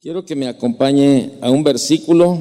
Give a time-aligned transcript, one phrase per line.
[0.00, 2.38] Quiero que me acompañe a un versículo,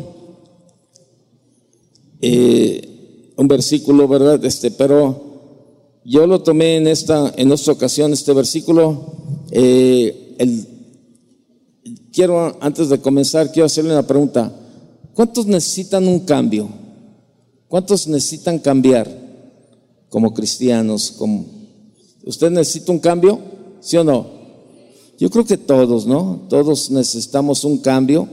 [2.22, 4.46] eh, un versículo, ¿verdad?
[4.46, 9.42] Este, pero yo lo tomé en esta, en esta ocasión, este versículo.
[9.50, 10.38] Eh,
[12.14, 14.54] quiero, antes de comenzar, quiero hacerle una pregunta.
[15.16, 16.70] ¿Cuántos necesitan un cambio?
[17.68, 19.10] ¿Cuántos necesitan cambiar
[20.10, 21.18] como cristianos?
[22.24, 23.40] ¿Usted necesita un cambio?
[23.80, 24.37] ¿Sí o no?
[25.20, 26.42] Yo creo que todos, ¿no?
[26.48, 28.28] Todos necesitamos un cambio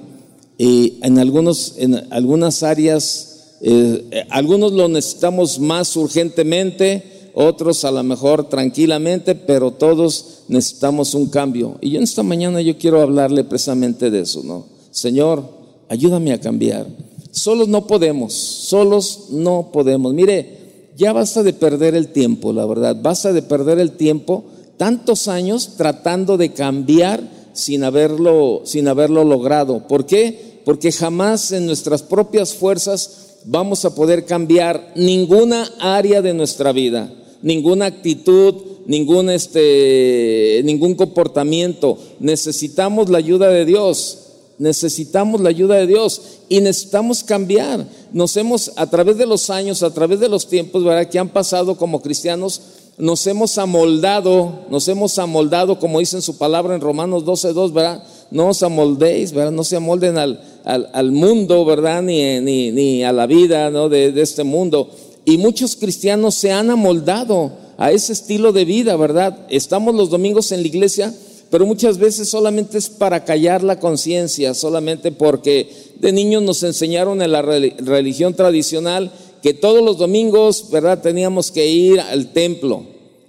[0.58, 7.90] y en, algunos, en algunas áreas, eh, eh, algunos lo necesitamos más urgentemente, otros a
[7.90, 11.78] lo mejor tranquilamente, pero todos necesitamos un cambio.
[11.80, 14.66] Y yo en esta mañana yo quiero hablarle precisamente de eso, ¿no?
[14.90, 15.42] Señor,
[15.88, 16.86] ayúdame a cambiar.
[17.32, 20.14] Solos no podemos, solos no podemos.
[20.14, 24.44] Mire, ya basta de perder el tiempo, la verdad, basta de perder el tiempo
[24.76, 29.86] tantos años tratando de cambiar sin haberlo, sin haberlo logrado.
[29.86, 30.60] ¿Por qué?
[30.64, 37.12] Porque jamás en nuestras propias fuerzas vamos a poder cambiar ninguna área de nuestra vida,
[37.42, 38.54] ninguna actitud,
[38.86, 41.98] ningún, este, ningún comportamiento.
[42.20, 44.18] Necesitamos la ayuda de Dios.
[44.56, 47.88] Necesitamos la ayuda de Dios y necesitamos cambiar.
[48.12, 51.08] Nos hemos, a través de los años, a través de los tiempos, ¿verdad?
[51.08, 52.60] Que han pasado como cristianos,
[52.96, 58.04] nos hemos amoldado, nos hemos amoldado, como dice su palabra en Romanos 12.2, ¿verdad?
[58.30, 59.52] No os amoldéis, ¿verdad?
[59.52, 62.02] No se amolden al, al, mundo, ¿verdad?
[62.02, 63.88] Ni, ni, ni, a la vida, ¿no?
[63.88, 64.90] De, de este mundo.
[65.24, 69.46] Y muchos cristianos se han amoldado a ese estilo de vida, ¿verdad?
[69.48, 71.12] Estamos los domingos en la iglesia,
[71.50, 77.22] pero muchas veces solamente es para callar la conciencia, solamente porque de niños nos enseñaron
[77.22, 79.12] en la religión tradicional
[79.44, 81.02] que todos los domingos, ¿verdad?
[81.02, 82.82] Teníamos que ir al templo.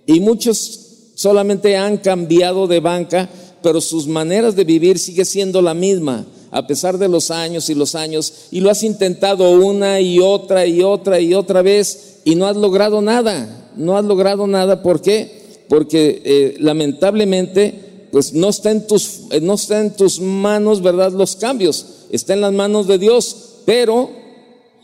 [0.05, 0.79] Y muchos
[1.13, 3.29] solamente han cambiado de banca,
[3.61, 7.75] pero sus maneras de vivir sigue siendo la misma, a pesar de los años y
[7.75, 8.47] los años.
[8.51, 12.55] Y lo has intentado una y otra y otra y otra vez y no has
[12.55, 13.73] logrado nada.
[13.75, 14.81] No has logrado nada.
[14.83, 15.65] ¿Por qué?
[15.67, 21.11] Porque eh, lamentablemente, pues no está, en tus, eh, no está en tus manos, ¿verdad?
[21.11, 21.85] Los cambios.
[22.09, 23.35] Está en las manos de Dios.
[23.65, 24.09] Pero,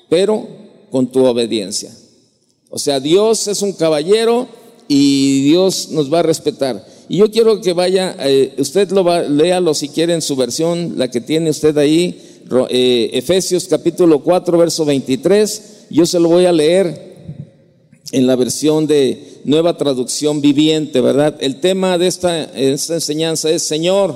[0.09, 0.59] pero
[0.91, 1.91] con tu obediencia.
[2.69, 4.47] O sea, Dios es un caballero
[4.87, 6.85] y Dios nos va a respetar.
[7.09, 10.93] Y yo quiero que vaya, eh, usted lo va, léalo si quiere en su versión,
[10.97, 15.87] la que tiene usted ahí, eh, Efesios capítulo 4, verso 23.
[15.89, 17.11] Yo se lo voy a leer
[18.11, 21.35] en la versión de nueva traducción viviente, ¿verdad?
[21.39, 24.15] El tema de esta, esta enseñanza es, Señor,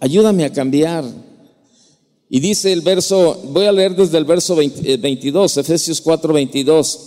[0.00, 1.04] ayúdame a cambiar.
[2.30, 7.00] Y dice el verso, voy a leer desde el verso 22, eh, Efesios 4, 22.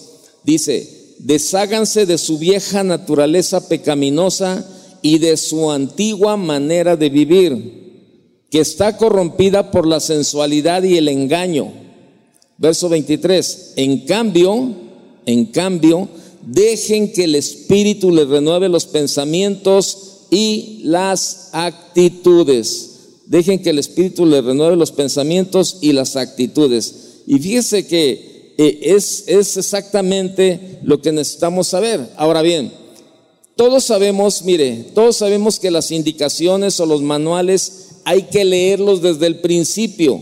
[0.44, 4.66] Dice, desháganse de su vieja naturaleza pecaminosa
[5.04, 7.81] y de su antigua manera de vivir,
[8.50, 11.72] que está corrompida por la sensualidad y el engaño.
[12.58, 14.74] Verso 23, en cambio,
[15.28, 16.10] en cambio,
[16.42, 22.91] dejen que el Espíritu les renueve los pensamientos y las actitudes
[23.31, 27.22] Dejen que el Espíritu les renueve los pensamientos y las actitudes.
[27.25, 32.09] Y fíjese que eh, es, es exactamente lo que necesitamos saber.
[32.18, 32.74] Ahora bien,
[33.56, 39.28] todos sabemos, mire, todos sabemos que las indicaciones o los manuales hay que leerlos desde
[39.28, 40.19] el principio,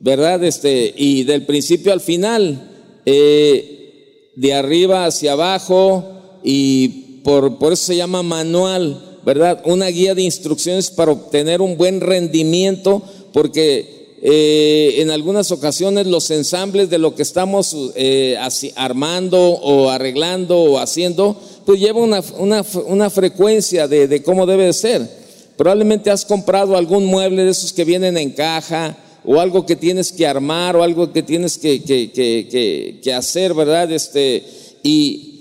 [0.00, 0.42] ¿verdad?
[0.42, 2.72] Este, y del principio al final,
[3.06, 6.04] eh, de arriba hacia abajo,
[6.42, 9.60] y por, por eso se llama manual, ¿verdad?
[9.64, 16.30] Una guía de instrucciones para obtener un buen rendimiento, porque eh, en algunas ocasiones los
[16.30, 18.38] ensambles de lo que estamos eh,
[18.76, 24.72] armando o arreglando o haciendo, pues lleva una, una, frecuencia de, de, cómo debe de
[24.72, 25.10] ser.
[25.56, 30.12] Probablemente has comprado algún mueble de esos que vienen en caja o algo que tienes
[30.12, 33.90] que armar o algo que tienes que, que, que, que hacer, ¿verdad?
[33.90, 34.44] Este,
[34.84, 35.35] y,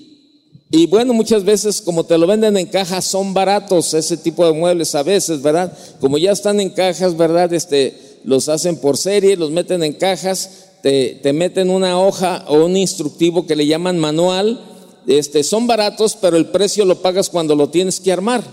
[0.75, 4.51] y bueno, muchas veces como te lo venden en cajas son baratos ese tipo de
[4.51, 5.71] muebles a veces, ¿verdad?
[6.01, 7.53] Como ya están en cajas, ¿verdad?
[7.53, 12.65] Este, los hacen por serie, los meten en cajas, te, te meten una hoja o
[12.65, 14.59] un instructivo que le llaman manual.
[15.07, 18.43] Este, son baratos, pero el precio lo pagas cuando lo tienes que armar.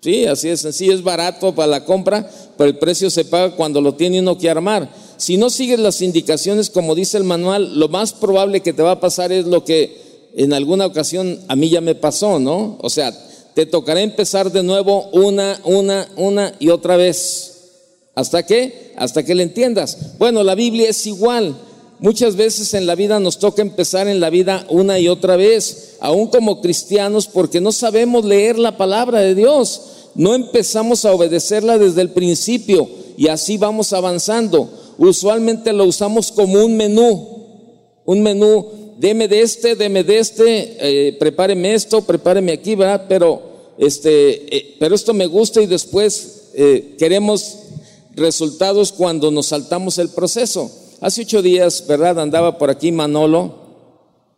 [0.00, 3.80] Sí, así es sencillo, es barato para la compra, pero el precio se paga cuando
[3.80, 4.90] lo tiene uno que armar.
[5.18, 8.90] Si no sigues las indicaciones como dice el manual, lo más probable que te va
[8.90, 10.01] a pasar es lo que
[10.34, 12.78] en alguna ocasión a mí ya me pasó, ¿no?
[12.80, 13.12] O sea,
[13.54, 17.52] te tocará empezar de nuevo una, una, una y otra vez.
[18.14, 18.92] ¿Hasta qué?
[18.96, 20.18] Hasta que le entiendas.
[20.18, 21.54] Bueno, la Biblia es igual.
[21.98, 25.96] Muchas veces en la vida nos toca empezar en la vida una y otra vez,
[26.00, 29.82] aún como cristianos, porque no sabemos leer la palabra de Dios.
[30.14, 32.88] No empezamos a obedecerla desde el principio.
[33.16, 34.68] y así vamos avanzando.
[34.98, 37.28] Usualmente lo usamos como un menú,
[38.04, 38.66] un menú,
[38.98, 43.06] deme de este, deme de este, eh, prepáreme esto, prepáreme aquí, ¿verdad?
[43.08, 43.42] Pero,
[43.78, 47.58] este, eh, pero esto me gusta y después eh, queremos
[48.14, 50.70] resultados cuando nos saltamos el proceso.
[51.00, 52.20] Hace ocho días, ¿verdad?
[52.20, 53.54] Andaba por aquí Manolo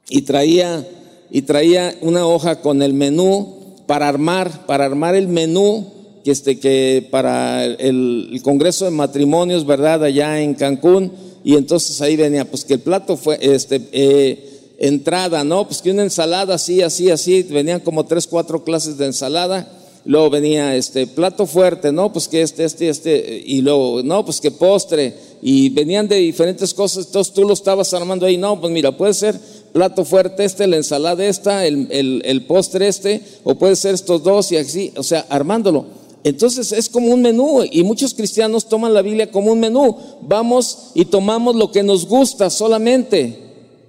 [0.09, 0.87] y traía,
[1.31, 5.93] y traía una hoja con el menú para armar, para armar el menú
[6.25, 10.05] que, este, que para el, Congreso de Matrimonios, ¿verdad?
[10.05, 11.13] Allá en Cancún.
[11.45, 15.67] Y entonces ahí venía, pues que el plato fue, este, eh, entrada, ¿no?
[15.67, 19.71] Pues que una ensalada así, así, así, venían como tres, cuatro clases de ensalada.
[20.07, 22.13] Luego venía este plato fuerte, ¿no?
[22.13, 26.73] Pues que este, este, este, y luego, no, pues que postre, y venían de diferentes
[26.73, 29.39] cosas, entonces tú lo estabas armando ahí, no, pues mira, puede ser
[29.73, 34.23] plato fuerte este, la ensalada esta, el, el, el postre este, o puede ser estos
[34.23, 36.04] dos y así, o sea, armándolo.
[36.25, 39.97] Entonces es como un menú y muchos cristianos toman la Biblia como un menú.
[40.23, 43.45] Vamos y tomamos lo que nos gusta solamente.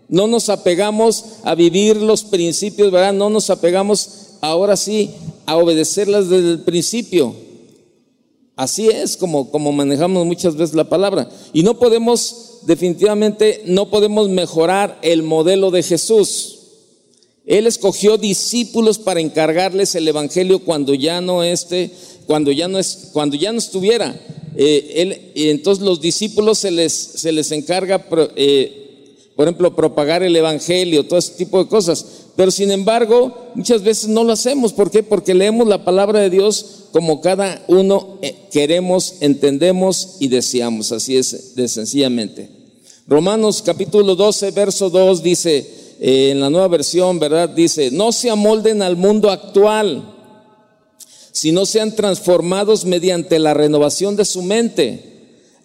[0.10, 3.14] No nos apegamos a vivir los principios, ¿verdad?
[3.14, 4.10] No nos apegamos
[4.42, 5.12] ahora sí
[5.46, 7.34] a obedecerlas desde el principio.
[8.58, 11.30] Así es como, como manejamos muchas veces la palabra.
[11.54, 16.56] Y no podemos, definitivamente, no podemos mejorar el modelo de Jesús.
[17.46, 21.92] Él escogió discípulos para encargarles el Evangelio cuando ya no esté,
[22.25, 24.19] cuando ya no es, cuando ya no estuviera.
[24.57, 28.06] Eh, él, entonces los discípulos se les, se les encarga,
[28.36, 32.06] eh, por ejemplo, propagar el Evangelio, todo ese tipo de cosas.
[32.36, 34.74] Pero sin embargo, muchas veces no lo hacemos.
[34.74, 35.04] ¿Por qué?
[35.04, 40.92] Porque leemos la palabra de Dios como cada uno eh, queremos, entendemos y deseamos.
[40.92, 42.50] Así es, de sencillamente.
[43.07, 45.57] Romanos capítulo 12, verso 2 dice,
[46.00, 47.50] eh, en la nueva versión, ¿verdad?
[47.50, 50.15] Dice, no se amolden al mundo actual,
[51.36, 55.02] sino sean transformados mediante la renovación de su mente.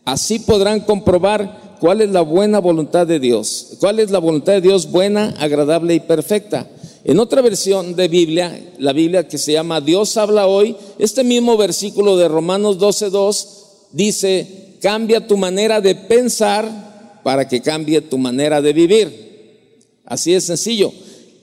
[0.04, 4.62] Así podrán comprobar cuál es la buena voluntad de Dios, cuál es la voluntad de
[4.62, 6.68] Dios buena, agradable y perfecta.
[7.04, 11.56] En otra versión de Biblia, la Biblia que se llama Dios habla hoy, este mismo
[11.56, 13.46] versículo de Romanos 12.2
[13.92, 20.00] dice, cambia tu manera de pensar para que cambie tu manera de vivir.
[20.04, 20.92] Así es sencillo.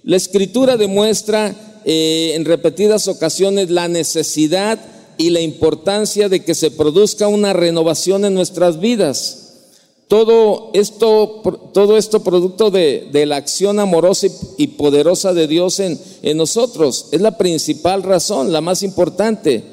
[0.04, 1.56] La escritura demuestra
[1.90, 4.78] eh, en repetidas ocasiones la necesidad
[5.18, 9.54] y la importancia de que se produzca una renovación en nuestras vidas.
[10.10, 16.36] Todo esto, todo esto producto de, la acción amorosa y, poderosa de Dios en, en
[16.36, 17.08] nosotros.
[17.14, 19.64] Es la principal razón, la más importante.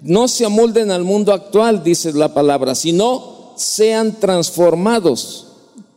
[0.00, 5.46] No se amolden al mundo actual, dice la palabra, sino sean transformados.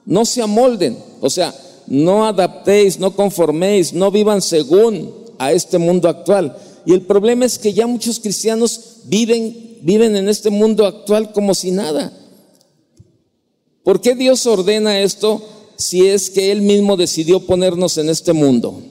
[0.06, 1.00] No se amolden.
[1.20, 1.52] O sea,
[1.88, 6.58] no adaptéis, no conforméis, no vivan según a este mundo actual.
[6.86, 11.54] Y el problema es que ya muchos cristianos viven, viven en este mundo actual como
[11.54, 12.12] si nada.
[13.84, 15.42] ¿Por qué Dios ordena esto
[15.76, 18.82] si es que Él mismo decidió ponernos en este mundo?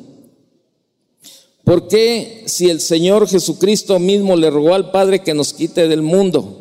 [1.65, 6.03] ¿Por qué si el Señor Jesucristo mismo le rogó al Padre que nos quite del
[6.03, 6.59] mundo?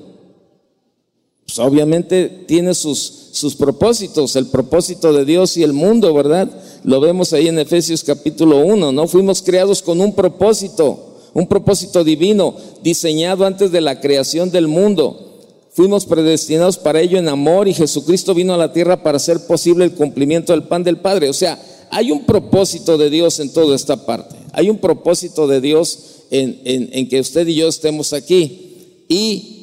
[1.45, 6.49] Pues obviamente tiene sus, sus propósitos, el propósito de Dios y el mundo, ¿verdad?
[6.83, 9.07] Lo vemos ahí en Efesios capítulo 1, ¿no?
[9.07, 15.27] Fuimos creados con un propósito, un propósito divino, diseñado antes de la creación del mundo.
[15.73, 19.85] Fuimos predestinados para ello en amor y Jesucristo vino a la tierra para hacer posible
[19.85, 21.29] el cumplimiento del pan del Padre.
[21.29, 21.57] O sea,
[21.89, 24.35] hay un propósito de Dios en toda esta parte.
[24.51, 29.05] Hay un propósito de Dios en, que usted y yo estemos aquí.
[29.07, 29.60] Y,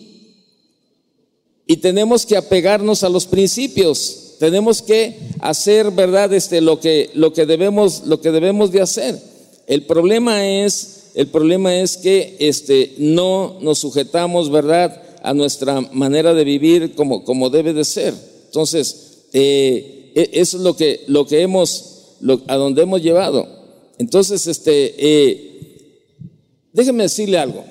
[1.69, 4.35] y tenemos que apegarnos a los principios.
[4.41, 6.33] Tenemos que hacer, ¿verdad?
[6.33, 9.21] Este, lo, que, lo, que debemos, lo que debemos de hacer.
[9.69, 15.03] El problema es, el problema es que este, no nos sujetamos, ¿verdad?
[15.23, 18.15] a nuestra manera de vivir como, como debe de ser.
[18.47, 23.47] Entonces, eh, e, eso es lo que, lo que hemos, a donde hemos llevado.
[23.99, 26.01] Entonces, este, eh,
[26.73, 27.65] déjeme decirle algo.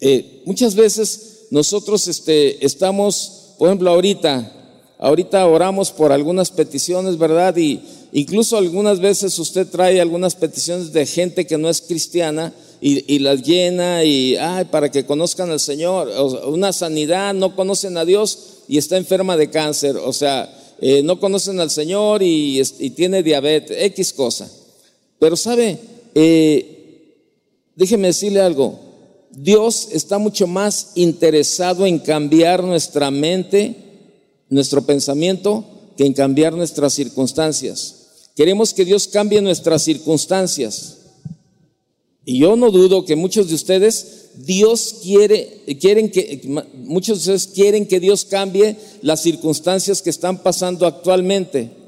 [0.00, 4.50] Eh, muchas veces nosotros este, estamos, por ejemplo, ahorita,
[4.98, 7.56] ahorita oramos por algunas peticiones, ¿verdad?
[7.56, 7.80] Y
[8.12, 13.40] incluso algunas veces usted trae algunas peticiones de gente que no es cristiana y, las
[13.44, 16.10] llena y, ay, para que conozcan al Señor,
[16.48, 21.20] una sanidad, no conocen a Dios y está enferma de cáncer, o sea, eh, no
[21.20, 22.60] conocen al Señor y,
[22.96, 24.50] tiene diabetes, X cosa.
[25.20, 25.78] Pero sabe,
[26.16, 27.14] eh,
[27.76, 28.93] déjeme decirle algo,
[29.36, 33.76] Dios está mucho más interesado en cambiar nuestra mente,
[34.48, 35.64] nuestro pensamiento,
[35.96, 38.06] que en cambiar nuestras circunstancias.
[38.36, 40.98] Queremos que Dios cambie nuestras circunstancias.
[42.24, 46.40] Y yo no dudo que muchos de ustedes Dios quiere, quieren que,
[46.74, 51.83] muchos de ustedes quieren que Dios cambie las circunstancias que están pasando actualmente.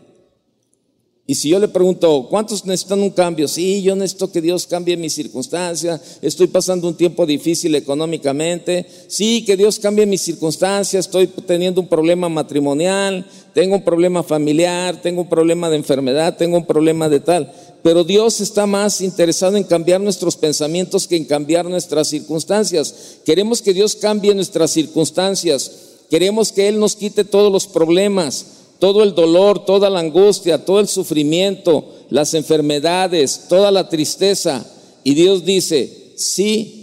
[1.29, 3.49] Y si yo le pregunto, ¿cuántos necesitan un cambio?
[3.49, 6.01] Sí, yo necesito que Dios cambie mi circunstancia.
[6.23, 8.87] Estoy pasando un tiempo difícil económicamente.
[9.09, 11.01] Sí, que Dios cambie mi circunstancia.
[11.01, 13.27] Estoy teniendo un problema matrimonial.
[13.55, 15.03] Tengo un problema familiar.
[15.03, 16.37] Tengo un problema de enfermedad.
[16.37, 17.53] Tengo un problema de tal.
[17.83, 23.19] Pero Dios está más interesado en cambiar nuestros pensamientos que en cambiar nuestras circunstancias.
[23.25, 25.73] Queremos que Dios cambie nuestras circunstancias.
[26.09, 30.81] Queremos que Él nos quite todos los problemas todo el dolor, toda la angustia, todo
[30.81, 34.65] el sufrimiento, las enfermedades, toda la tristeza.
[35.05, 36.77] Y Dios dice, sí,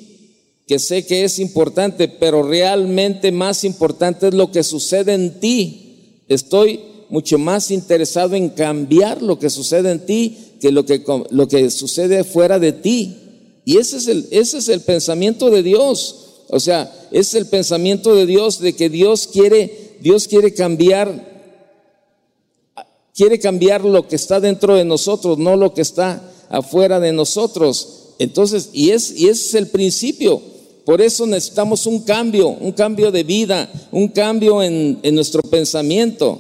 [0.68, 6.24] que sé que es importante, pero realmente más importante es lo que sucede en ti.
[6.28, 11.48] Estoy mucho más interesado en cambiar lo que sucede en ti que lo que, lo
[11.50, 13.18] que sucede fuera de ti.
[13.66, 16.16] Y ese es, el, ese es el pensamiento de Dios.
[16.48, 21.33] O sea, es el pensamiento de Dios de que Dios quiere, Dios quiere cambiar
[23.16, 28.14] quiere cambiar lo que está dentro de nosotros, no lo que está afuera de nosotros.
[28.20, 30.42] Entonces, y, es, y es el principio.
[30.86, 36.40] Por eso necesitamos un cambio, un cambio de vida, un cambio en, en nuestro pensamiento.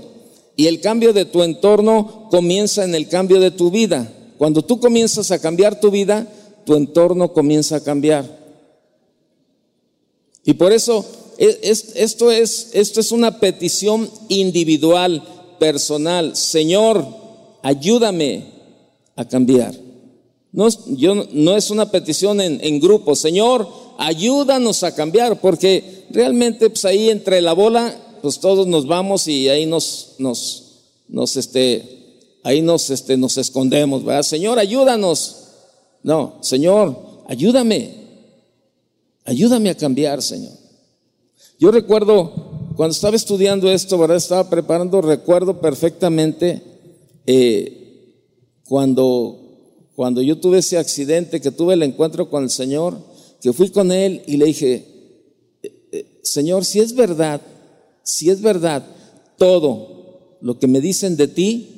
[0.56, 4.12] Y el cambio de tu entorno comienza en el cambio de tu vida.
[4.38, 6.28] Cuando tú comienzas a cambiar tu vida,
[6.66, 8.44] tu entorno comienza a cambiar.
[10.46, 11.06] Y por eso
[11.38, 11.60] e,
[11.96, 15.24] esto es, esto es una petición individual
[15.64, 17.08] personal, Señor,
[17.62, 18.48] ayúdame
[19.16, 19.74] a cambiar.
[20.52, 23.66] No, yo, no es una petición en, grupo, Señor,
[23.98, 29.48] ayúdanos a cambiar, porque realmente pues ahí entre la bola, pues todos nos vamos y
[29.48, 34.24] ahí nos, nos, nos, este, ahí nos, este, nos escondemos, ¿verdad?
[34.24, 35.46] Señor, ayúdanos.
[36.04, 37.90] No, Señor, ayúdame,
[39.24, 40.52] ayúdame a cambiar, Señor.
[41.58, 44.18] Yo recuerdo cuando estaba estudiando esto, ¿verdad?
[44.18, 46.62] Estaba preparando, recuerdo perfectamente
[47.28, 48.16] eh,
[48.66, 49.40] cuando,
[49.96, 52.98] cuando yo tuve ese accidente, que tuve el encuentro con el Señor,
[53.42, 54.86] que fui con Él y le dije,
[55.62, 57.42] eh, eh, Señor, si es verdad,
[58.02, 58.86] si es verdad
[59.38, 61.70] todo lo que me dicen de ti,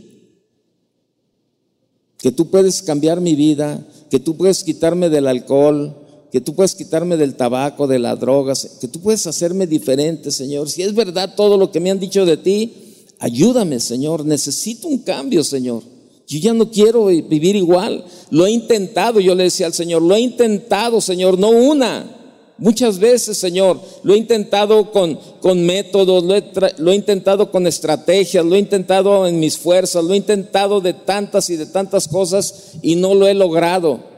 [2.18, 6.76] que tú puedes cambiar mi vida, que tú puedes quitarme del alcohol, que tú puedes
[6.76, 10.70] quitarme del tabaco, de las drogas, que tú puedes hacerme diferente, Señor.
[10.70, 12.74] Si es verdad todo lo que me han dicho de ti,
[13.20, 14.26] ayúdame, Señor.
[14.26, 15.84] Necesito un cambio, Señor.
[16.28, 18.04] Yo ya no quiero vivir igual.
[18.32, 22.12] Lo he intentado, yo le decía al Señor, lo he intentado, Señor, no una.
[22.58, 26.44] Muchas veces, Señor, lo he intentado con, con métodos, lo he,
[26.78, 30.94] lo he intentado con estrategias, lo he intentado en mis fuerzas, lo he intentado de
[30.94, 34.15] tantas y de tantas cosas y no lo he logrado.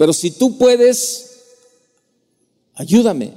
[0.00, 1.26] Pero si tú puedes,
[2.72, 3.34] ayúdame.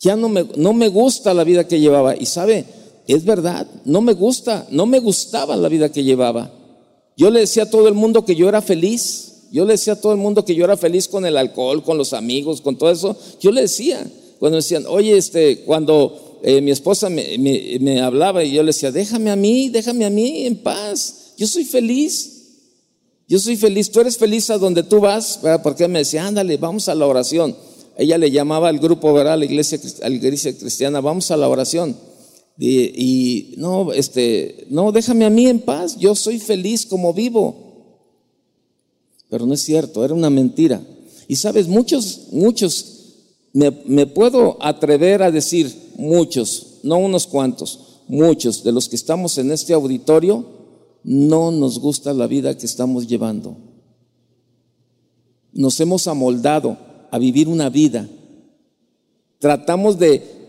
[0.00, 2.16] Ya no me, no me gusta la vida que llevaba.
[2.16, 2.64] Y sabe,
[3.06, 6.52] es verdad, no me gusta, no me gustaba la vida que llevaba.
[7.16, 9.44] Yo le decía a todo el mundo que yo era feliz.
[9.52, 11.96] Yo le decía a todo el mundo que yo era feliz con el alcohol, con
[11.96, 13.16] los amigos, con todo eso.
[13.40, 14.04] Yo le decía,
[14.40, 18.70] cuando me decían, oye, este, cuando eh, mi esposa me, me, hablaba y yo le
[18.70, 21.34] decía, déjame a mí, déjame a mí en paz.
[21.36, 22.31] Yo soy feliz.
[23.32, 23.90] Yo soy feliz.
[23.90, 25.40] Tú eres feliz a donde tú vas.
[25.62, 27.56] Porque me decía, ándale, vamos a la oración
[27.96, 29.34] ella le llamaba al grupo, ¿verdad?
[29.34, 31.96] A la iglesia, a la iglesia cristiana, vamos a la oración.
[32.58, 37.56] Y, no, este, no, déjame a mí en paz, yo soy feliz como vivo.
[39.28, 40.82] Pero no es cierto, era una mentira.
[41.28, 43.14] Y sabes, muchos, muchos,
[43.52, 49.38] me, me puedo atrever a decir, muchos, no unos cuantos, muchos de los que estamos
[49.38, 50.44] en este auditorio,
[51.04, 53.56] no nos gusta la vida que estamos llevando.
[55.52, 56.76] Nos hemos amoldado
[57.10, 58.08] a vivir una vida.
[59.38, 60.40] Tratamos de,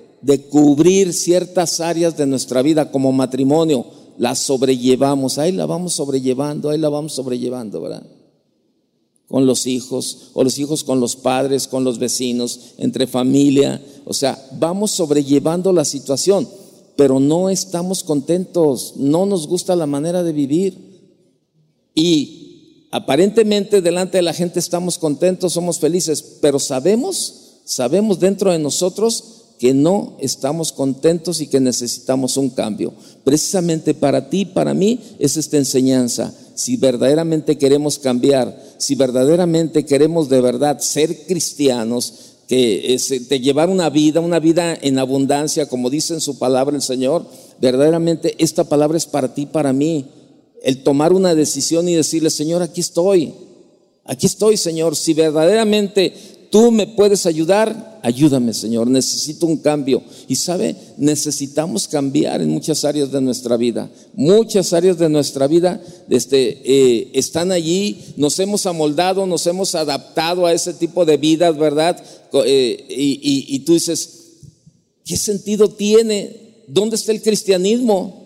[0.50, 3.86] cubrir ciertas áreas de nuestra vida como matrimonio,
[4.18, 8.06] las sobrellevamos, ahí la vamos sobrellevando, ahí la vamos sobrellevando, ¿verdad?
[9.28, 14.14] Con los hijos, o los hijos con los padres, con los vecinos, entre familia, o
[14.14, 16.48] sea, vamos sobrellevando la situación,
[16.96, 20.94] pero no estamos contentos, no nos gusta la manera de vivir.
[21.96, 22.44] Y
[22.94, 29.46] Aparentemente delante de la gente estamos contentos, somos felices, pero sabemos, sabemos dentro de nosotros
[29.58, 32.94] que no estamos contentos y que necesitamos un cambio.
[33.24, 36.32] Precisamente para ti, para mí, es esta enseñanza.
[36.54, 43.70] Si verdaderamente queremos cambiar, si verdaderamente queremos de verdad ser cristianos, que es, de llevar
[43.70, 47.26] una vida, una vida en abundancia, como dice en su palabra el Señor,
[47.60, 50.06] verdaderamente esta palabra es para ti, para mí.
[50.62, 53.34] El tomar una decisión y decirle, Señor, aquí estoy,
[54.06, 56.14] aquí estoy, Señor, si verdaderamente
[56.50, 60.04] tú me puedes ayudar, ayúdame Señor, necesito un cambio.
[60.28, 63.90] Y sabe, necesitamos cambiar en muchas áreas de nuestra vida.
[64.14, 70.46] Muchas áreas de nuestra vida este, eh, están allí, nos hemos amoldado, nos hemos adaptado
[70.46, 72.04] a ese tipo de vidas, ¿verdad?
[72.46, 74.10] Eh, y, y tú dices,
[75.06, 76.66] ¿qué sentido tiene?
[76.68, 78.22] ¿Dónde está el cristianismo?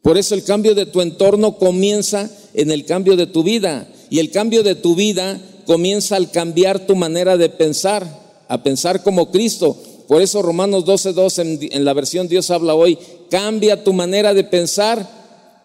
[0.00, 3.88] Por eso el cambio de tu entorno comienza en el cambio de tu vida.
[4.10, 8.06] Y el cambio de tu vida comienza al cambiar tu manera de pensar,
[8.48, 9.76] a pensar como Cristo.
[10.08, 12.98] Por eso Romanos 12.2 en, en la versión Dios habla hoy,
[13.30, 15.08] cambia tu manera de pensar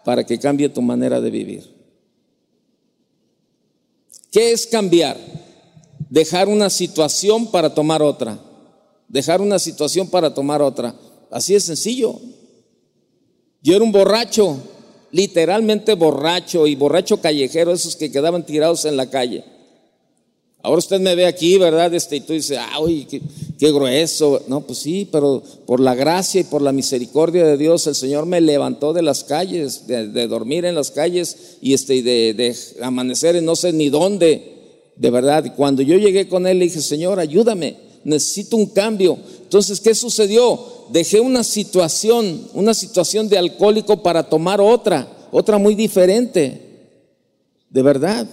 [0.04, 1.78] para que cambie tu manera de vivir.
[4.30, 5.16] ¿Qué es cambiar?
[6.10, 8.38] Dejar una situación para tomar otra.
[9.08, 10.94] Dejar una situación para tomar otra.
[11.30, 12.18] Así es sencillo.
[13.62, 14.58] Yo era un borracho,
[15.10, 19.44] literalmente borracho y borracho callejero, esos que quedaban tirados en la calle.
[20.60, 21.94] Ahora usted me ve aquí, ¿verdad?
[21.94, 23.22] Este, y tú dices, ay, qué,
[23.58, 24.42] qué, grueso.
[24.48, 28.26] No, pues sí, pero por la gracia y por la misericordia de Dios, el Señor
[28.26, 33.36] me levantó de las calles, de, dormir en las calles y este, de, de, amanecer
[33.36, 35.44] en no sé ni dónde, de verdad.
[35.44, 39.16] Y cuando yo llegué con Él, le dije, Señor, ayúdame, necesito un cambio.
[39.42, 40.58] Entonces, ¿qué sucedió?
[40.90, 46.62] Dejé una situación, una situación de alcohólico para tomar otra, otra muy diferente.
[47.70, 48.26] De verdad.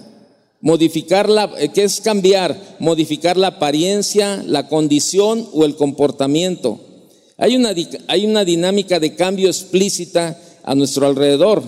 [0.65, 2.59] Modificar la, eh, ¿qué es cambiar?
[2.79, 6.79] Modificar la apariencia, la condición o el comportamiento.
[7.37, 7.71] Hay una,
[8.07, 11.61] hay una dinámica de cambio explícita a nuestro alrededor,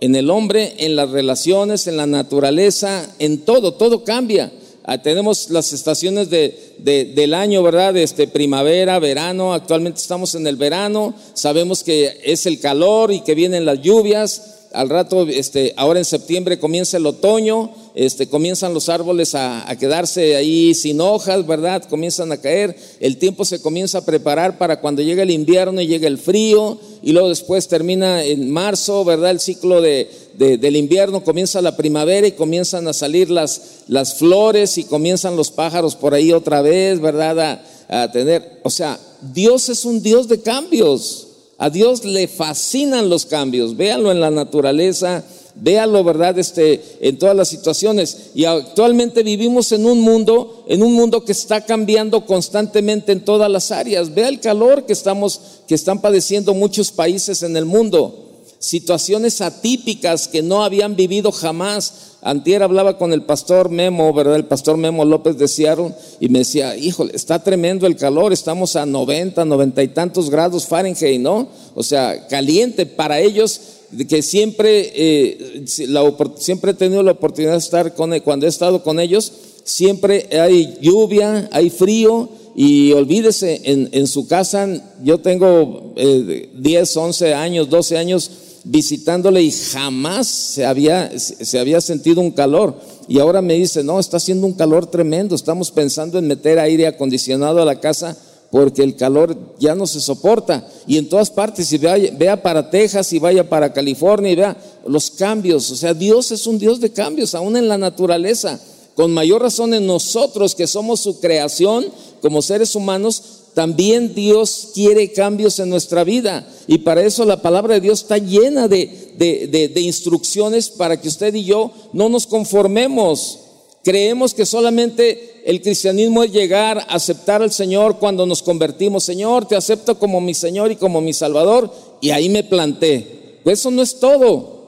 [0.00, 4.50] en el hombre, en las relaciones, en la naturaleza, en todo, todo cambia.
[4.82, 6.74] Ah, tenemos las estaciones de,
[7.14, 7.96] del año, ¿verdad?
[7.96, 13.36] Este, primavera, verano, actualmente estamos en el verano, sabemos que es el calor y que
[13.36, 18.88] vienen las lluvias, al rato, este, ahora en septiembre comienza el otoño, este, comienzan los
[18.88, 21.84] árboles a, quedarse ahí sin hojas, ¿verdad?
[21.88, 25.86] Comienzan a caer, el tiempo se comienza a preparar para cuando llegue el invierno y
[25.86, 29.30] llegue el frío, y luego después termina en marzo, ¿verdad?
[29.30, 34.14] El ciclo de, de, del invierno, comienza la primavera y comienzan a salir las, las
[34.14, 37.40] flores y comienzan los pájaros por ahí otra vez, ¿verdad?
[37.40, 41.26] A, a tener, o sea, Dios es un Dios de cambios.
[41.58, 43.76] A Dios le fascinan los cambios.
[43.76, 45.22] Véanlo en la naturaleza,
[45.54, 46.38] véanlo, ¿verdad?
[46.38, 48.30] Este, en todas las situaciones.
[48.34, 53.50] Y actualmente vivimos en un mundo, en un mundo que está cambiando constantemente en todas
[53.50, 54.14] las áreas.
[54.14, 58.26] Vea el calor que estamos, que están padeciendo muchos países en el mundo.
[58.58, 62.10] Situaciones atípicas que no habían vivido jamás.
[62.20, 64.36] Antier hablaba con el pastor Memo, ¿verdad?
[64.36, 68.76] El pastor Memo López de Seattle y me decía, híjole, está tremendo el calor, estamos
[68.76, 71.48] a 90, 90 y tantos grados Fahrenheit, ¿no?
[71.74, 76.02] O sea, caliente para ellos que siempre, eh, la,
[76.36, 79.32] siempre he tenido la oportunidad de estar con cuando he estado con ellos,
[79.64, 84.68] siempre hay lluvia, hay frío y olvídese, en, en su casa
[85.02, 88.30] yo tengo eh, 10, 11 años, 12 años
[88.64, 92.74] visitándole y jamás se había, se había sentido un calor.
[93.08, 96.86] Y ahora me dice, no, está haciendo un calor tremendo, estamos pensando en meter aire
[96.86, 98.16] acondicionado a la casa
[98.50, 100.66] porque el calor ya no se soporta.
[100.86, 104.56] Y en todas partes, si vea, vea, para Texas y vaya para California y vea
[104.86, 105.70] los cambios.
[105.70, 108.60] O sea, Dios es un Dios de cambios, aún en la naturaleza.
[108.94, 111.86] Con mayor razón en nosotros que somos su creación
[112.20, 113.22] como seres humanos,
[113.54, 116.46] también Dios quiere cambios en nuestra vida.
[116.66, 121.08] Y para eso la palabra de Dios está llena de, de, de, instrucciones para que
[121.08, 123.38] usted y yo no nos conformemos.
[123.82, 129.04] Creemos que solamente el cristianismo es llegar a aceptar al Señor cuando nos convertimos.
[129.04, 131.72] Señor, te acepto como mi Señor y como mi Salvador.
[132.00, 133.40] Y ahí me planté.
[133.42, 134.60] Pues eso no es todo.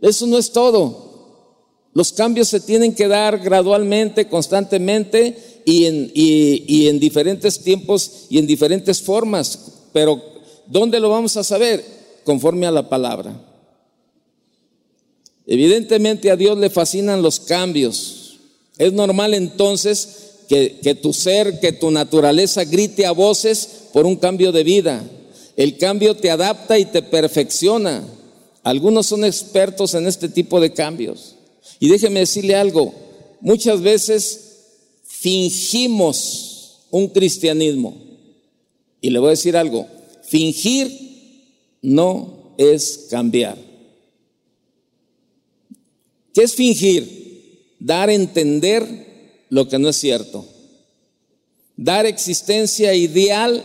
[0.00, 1.06] Eso no es todo.
[1.92, 8.38] Los cambios se tienen que dar gradualmente, constantemente y en, y, en diferentes tiempos y
[8.38, 9.88] en diferentes formas.
[9.92, 10.22] Pero
[10.66, 11.84] ¿dónde lo vamos a saber?
[12.24, 13.40] Conforme a la palabra.
[15.46, 18.38] Evidentemente a Dios le fascinan los cambios.
[18.78, 20.08] Es normal entonces
[20.48, 25.02] que, que, tu ser, que tu naturaleza grite a voces por un cambio de vida.
[25.56, 28.04] El cambio te adapta y te perfecciona.
[28.62, 31.36] Algunos son expertos en este tipo de cambios.
[31.78, 32.92] Y déjeme decirle algo,
[33.40, 34.40] muchas veces
[35.04, 37.96] fingimos un cristianismo.
[39.00, 39.86] Y le voy a decir algo,
[40.22, 40.90] fingir
[41.82, 43.65] no es cambiar.
[46.36, 47.72] ¿Qué es fingir?
[47.78, 50.44] Dar a entender lo que no es cierto.
[51.78, 53.64] Dar existencia ideal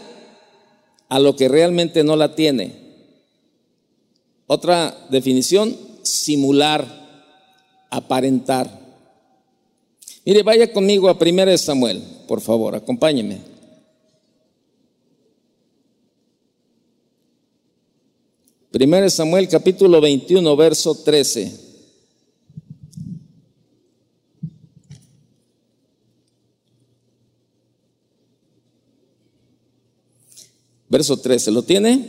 [1.09, 2.71] a lo que realmente no la tiene.
[4.47, 6.87] Otra definición, simular
[7.89, 8.79] aparentar.
[10.23, 13.41] Mire, vaya conmigo a 1 Samuel, por favor, acompáñeme.
[18.71, 21.70] Primero Samuel capítulo 21, verso 13.
[30.91, 32.05] Verso 13, ¿lo tiene?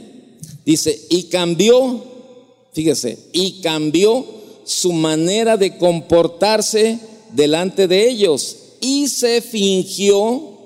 [0.66, 2.02] Dice, y cambió,
[2.72, 4.26] fíjese, y cambió
[4.64, 6.98] su manera de comportarse
[7.32, 10.58] delante de ellos y se fingió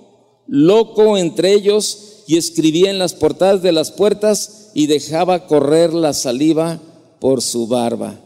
[0.47, 6.15] loco entre ellos y escribía en las portadas de las puertas y dejaba correr la
[6.15, 6.81] saliva
[7.21, 8.19] por su barba.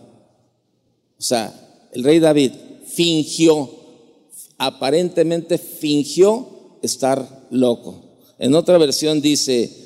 [1.18, 2.52] O sea, el rey David
[2.86, 3.68] fingió,
[4.56, 8.04] aparentemente fingió estar loco.
[8.40, 9.79] En otra versión dice,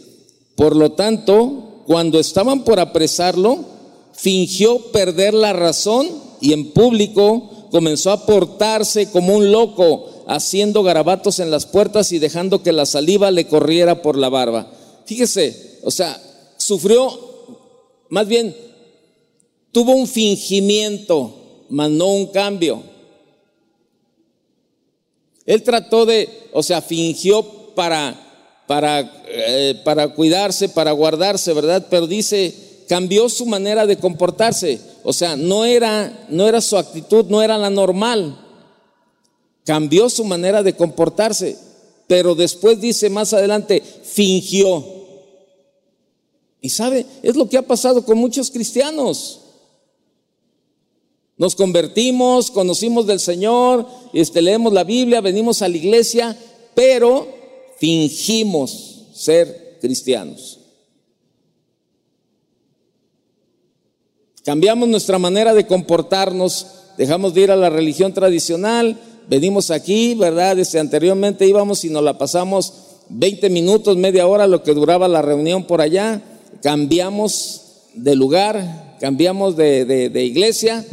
[0.56, 3.64] por lo tanto, cuando estaban por apresarlo,
[4.12, 6.08] fingió perder la razón
[6.40, 12.18] y en público comenzó a portarse como un loco, haciendo garabatos en las puertas y
[12.18, 14.70] dejando que la saliva le corriera por la barba.
[15.06, 16.20] Fíjese, o sea,
[16.56, 17.10] sufrió,
[18.08, 18.54] más bien,
[19.72, 22.82] tuvo un fingimiento, mas no un cambio.
[25.44, 27.42] Él trató de, o sea, fingió
[27.74, 28.23] para
[28.66, 31.86] para, eh, para cuidarse, para guardarse, ¿verdad?
[31.90, 32.54] Pero dice,
[32.88, 34.80] cambió su manera de comportarse.
[35.02, 38.40] O sea, no era, no era su actitud, no era la normal.
[39.64, 41.58] Cambió su manera de comportarse.
[42.06, 44.84] Pero después dice más adelante, fingió.
[46.60, 49.40] Y sabe, es lo que ha pasado con muchos cristianos.
[51.36, 56.38] Nos convertimos, conocimos del Señor, este, leemos la Biblia, venimos a la iglesia,
[56.74, 57.43] pero
[57.78, 60.60] fingimos ser cristianos.
[64.44, 66.66] Cambiamos nuestra manera de comportarnos,
[66.98, 70.56] dejamos de ir a la religión tradicional, venimos aquí, ¿verdad?
[70.56, 72.74] Desde anteriormente íbamos y nos la pasamos
[73.08, 76.22] 20 minutos, media hora, lo que duraba la reunión por allá,
[76.62, 77.62] cambiamos
[77.94, 80.84] de lugar, cambiamos de, de iglesia,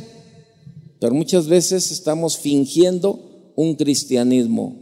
[0.99, 3.19] pero muchas veces estamos fingiendo
[3.55, 4.80] un cristianismo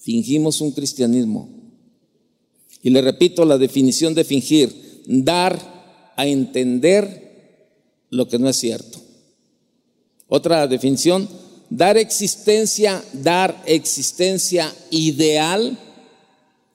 [0.00, 1.48] Fingimos un cristianismo.
[2.82, 7.68] Y le repito la definición de fingir, dar a entender
[8.08, 8.98] lo que no es cierto.
[10.26, 11.28] Otra definición,
[11.68, 15.78] dar existencia, dar existencia ideal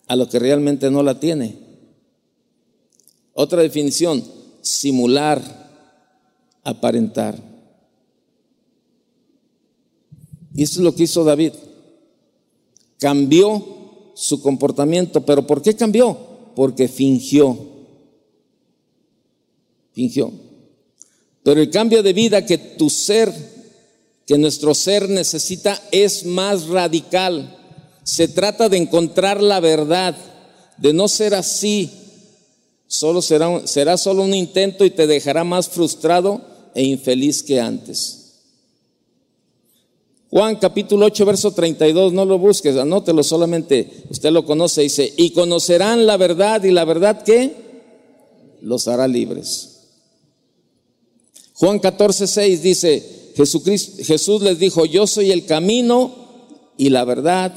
[0.07, 1.57] a lo que realmente no la tiene.
[3.33, 4.23] Otra definición,
[4.61, 5.41] simular,
[6.63, 7.41] aparentar.
[10.53, 11.53] Y eso es lo que hizo David
[12.99, 15.25] cambió su comportamiento.
[15.25, 16.17] ¿Pero por qué cambió?
[16.55, 17.57] Porque fingió.
[19.93, 20.31] Fingió.
[21.43, 23.31] Pero el cambio de vida que tu ser,
[24.25, 27.55] que nuestro ser necesita es más radical.
[28.03, 30.15] Se trata de encontrar la verdad,
[30.77, 31.91] de no ser así.
[32.87, 36.41] Solo será, será solo un intento y te dejará más frustrado
[36.73, 38.24] e infeliz que antes.
[40.35, 45.29] Juan capítulo 8, verso 32, no lo busques, anótelo solamente, usted lo conoce, dice, y
[45.29, 47.55] conocerán la verdad y la verdad que
[48.59, 49.79] los hará libres.
[51.53, 53.31] Juan 14, 6 dice,
[54.03, 56.13] Jesús les dijo, yo soy el camino
[56.75, 57.53] y la verdad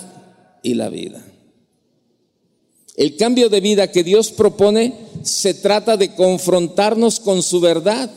[0.63, 1.27] y la vida.
[2.95, 8.09] El cambio de vida que Dios propone se trata de confrontarnos con su verdad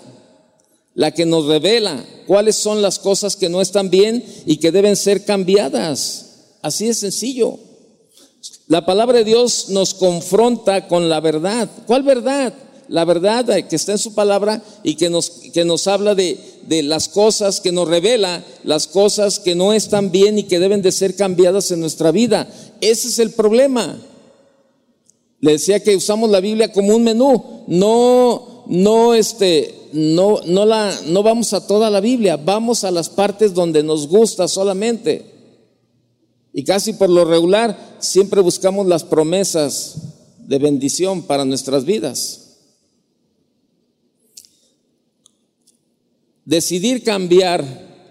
[0.94, 4.96] la que nos revela cuáles son las cosas que no están bien y que deben
[4.96, 6.28] ser cambiadas.
[6.62, 7.60] Así de sencillo.
[8.68, 11.70] La palabra de Dios nos confronta con la verdad.
[11.88, 12.54] ¿Cuál verdad?
[12.88, 16.84] La verdad que está en su palabra y que nos, que nos habla de, de
[16.84, 20.92] las cosas, que nos revela las cosas que no están bien y que deben de
[20.92, 22.50] ser cambiadas en nuestra vida.
[22.82, 23.98] Ese es el problema.
[25.40, 30.94] Le decía que usamos la Biblia como un menú, no, no este, no, no, la,
[31.08, 35.26] no vamos a toda la Biblia, vamos a las partes donde nos gusta solamente.
[36.54, 39.96] Y casi por lo regular siempre buscamos las promesas
[40.40, 42.58] de bendición para nuestras vidas.
[46.44, 47.64] Decidir cambiar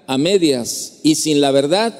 [0.06, 1.98] a medias y sin la verdad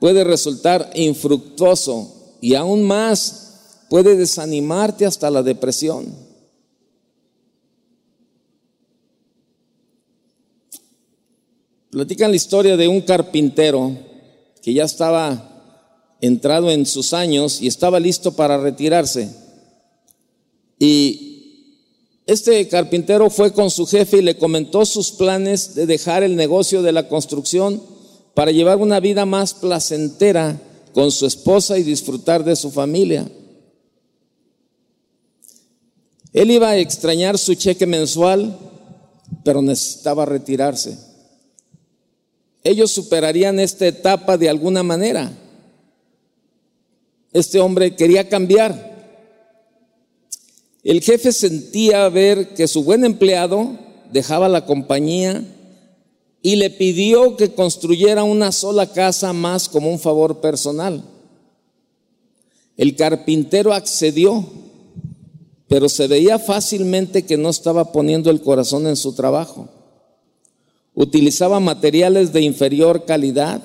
[0.00, 6.19] puede resultar infructuoso y aún más puede desanimarte hasta la depresión.
[11.90, 13.96] Platican la historia de un carpintero
[14.62, 15.48] que ya estaba
[16.20, 19.28] entrado en sus años y estaba listo para retirarse.
[20.78, 21.26] Y
[22.26, 26.80] Este carpintero fue con su jefe y le comentó sus planes de dejar el negocio
[26.80, 27.82] de la construcción
[28.34, 30.60] para llevar una vida más placentera
[30.94, 33.28] con su esposa y disfrutar de su familia.
[36.32, 38.56] Él iba a extrañar su cheque mensual,
[39.42, 41.09] pero necesitaba retirarse.
[42.62, 45.32] Ellos superarían esta etapa de alguna manera.
[47.32, 48.90] Este hombre quería cambiar.
[50.82, 53.78] El jefe sentía ver que su buen empleado
[54.12, 55.44] dejaba la compañía
[56.42, 61.04] y le pidió que construyera una sola casa más como un favor personal.
[62.76, 64.44] El carpintero accedió,
[65.68, 69.68] pero se veía fácilmente que no estaba poniendo el corazón en su trabajo.
[71.00, 73.62] Utilizaba materiales de inferior calidad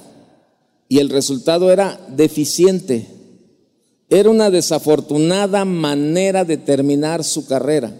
[0.87, 3.09] y el resultado era deficiente.
[4.09, 7.93] Era una desafortunada manera de terminar su carrera.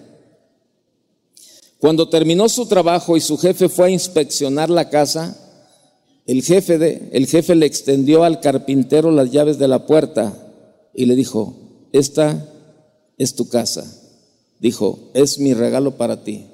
[1.80, 5.38] Cuando terminó su trabajo y su jefe fue a inspeccionar la casa,
[6.26, 10.34] el jefe, de, el jefe le extendió al carpintero las llaves de la puerta
[10.94, 11.58] y le dijo,
[11.92, 12.50] esta
[13.18, 13.86] es tu casa.
[14.62, 16.46] Dijo, es mi regalo para ti.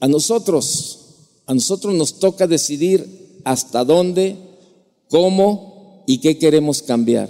[0.00, 0.98] A nosotros,
[1.46, 4.36] a nosotros nos toca decidir hasta dónde,
[5.08, 7.28] cómo y qué queremos cambiar.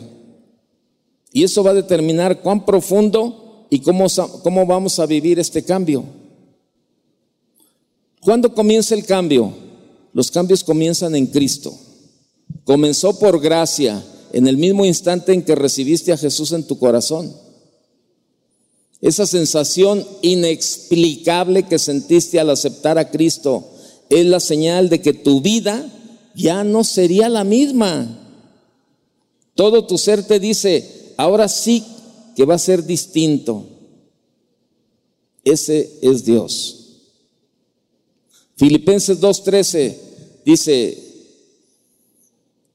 [1.33, 4.07] Y eso va a determinar cuán profundo y cómo,
[4.43, 6.05] cómo vamos a vivir este cambio.
[8.21, 9.53] ¿Cuándo comienza el cambio?
[10.13, 11.73] Los cambios comienzan en Cristo.
[12.65, 14.03] Comenzó por gracia
[14.33, 17.33] en el mismo instante en que recibiste a Jesús en tu corazón.
[19.01, 23.71] Esa sensación inexplicable que sentiste al aceptar a Cristo
[24.11, 25.91] es la señal de que tu vida
[26.35, 28.19] ya no sería la misma.
[29.55, 31.85] Todo tu ser te dice, ahora sí
[32.35, 33.67] que va a ser distinto.
[35.45, 36.75] Ese es Dios.
[38.57, 39.97] Filipenses 2.13
[40.45, 41.09] dice,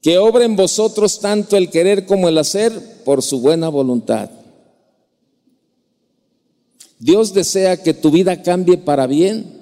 [0.00, 4.30] que obra en vosotros tanto el querer como el hacer por su buena voluntad.
[7.04, 9.60] Dios desea que tu vida cambie para bien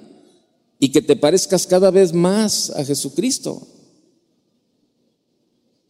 [0.79, 3.67] y que te parezcas cada vez más a Jesucristo.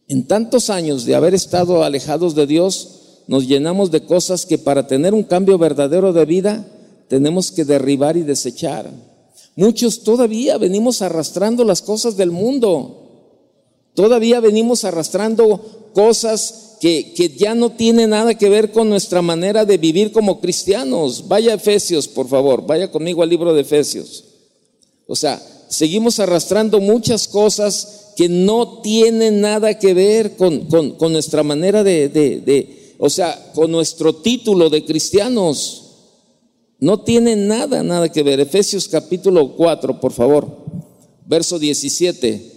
[0.08, 4.88] En tantos años de haber estado alejados de Dios, nos llenamos de cosas que para
[4.88, 6.66] tener un cambio verdadero de vida
[7.06, 8.90] tenemos que derribar y desechar.
[9.54, 13.03] Muchos todavía venimos arrastrando las cosas del mundo.
[13.94, 19.64] Todavía venimos arrastrando cosas que, que, ya no tienen nada que ver con nuestra manera
[19.64, 21.28] de vivir como cristianos.
[21.28, 24.24] Vaya a Efesios, por favor, vaya conmigo al libro de Efesios.
[25.06, 31.42] O sea, seguimos arrastrando muchas cosas que no tienen nada que ver con, con, nuestra
[31.42, 35.82] manera de, de, de, o sea, con nuestro título de cristianos.
[36.80, 38.40] No tienen nada, nada que ver.
[38.40, 40.64] Efesios capítulo 4, por favor,
[41.26, 42.53] verso 17.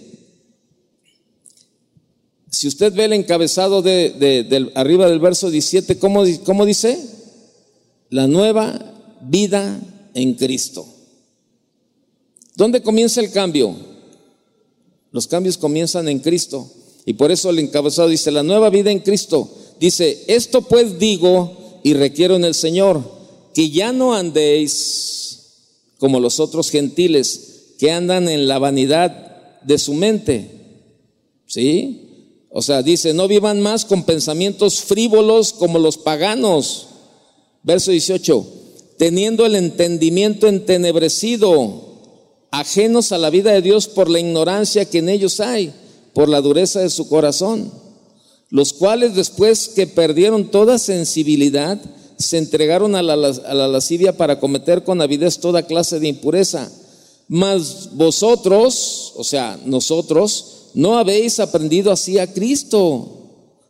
[2.50, 6.98] Si usted ve el encabezado de, arriba del verso 17, ¿cómo, ¿cómo dice?
[8.10, 9.80] La nueva vida
[10.14, 10.86] en Cristo.
[12.54, 13.76] ¿Dónde comienza el cambio?
[15.12, 16.70] Los cambios comienzan en Cristo.
[17.04, 19.50] Y por eso el encabezado dice, la nueva vida en Cristo.
[19.78, 23.02] Dice, esto pues digo y requiero en el Señor,
[23.54, 25.38] que ya no andéis
[25.98, 30.50] como los otros gentiles que andan en la vanidad de su mente.
[31.46, 32.07] ¿Sí?
[32.50, 36.86] O sea, dice, no vivan más con pensamientos frívolos como los paganos.
[37.62, 38.46] Verso 18,
[38.96, 41.88] teniendo el entendimiento entenebrecido,
[42.50, 45.72] ajenos a la vida de Dios por la ignorancia que en ellos hay,
[46.14, 47.70] por la dureza de su corazón,
[48.50, 51.78] los cuales después que perdieron toda sensibilidad,
[52.18, 56.70] se entregaron a la, lascivia para cometer con avidez toda clase de impureza.
[57.28, 63.14] Mas vosotros, o sea, nosotros, no habéis aprendido así a Cristo.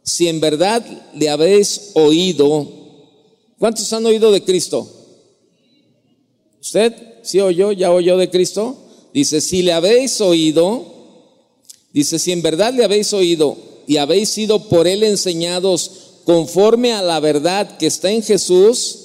[0.02, 0.84] Si en verdad
[1.14, 2.68] le habéis oído,
[3.58, 4.88] ¿cuántos han oído de Cristo?
[6.60, 7.72] ¿Usted sí oyó?
[7.72, 8.76] ¿Ya oyó de Cristo?
[9.12, 10.84] Dice, si le habéis oído,
[11.92, 13.56] dice, si en verdad le habéis oído
[13.86, 15.90] y habéis sido por él enseñados
[16.24, 18.98] conforme a la verdad que está en Jesús,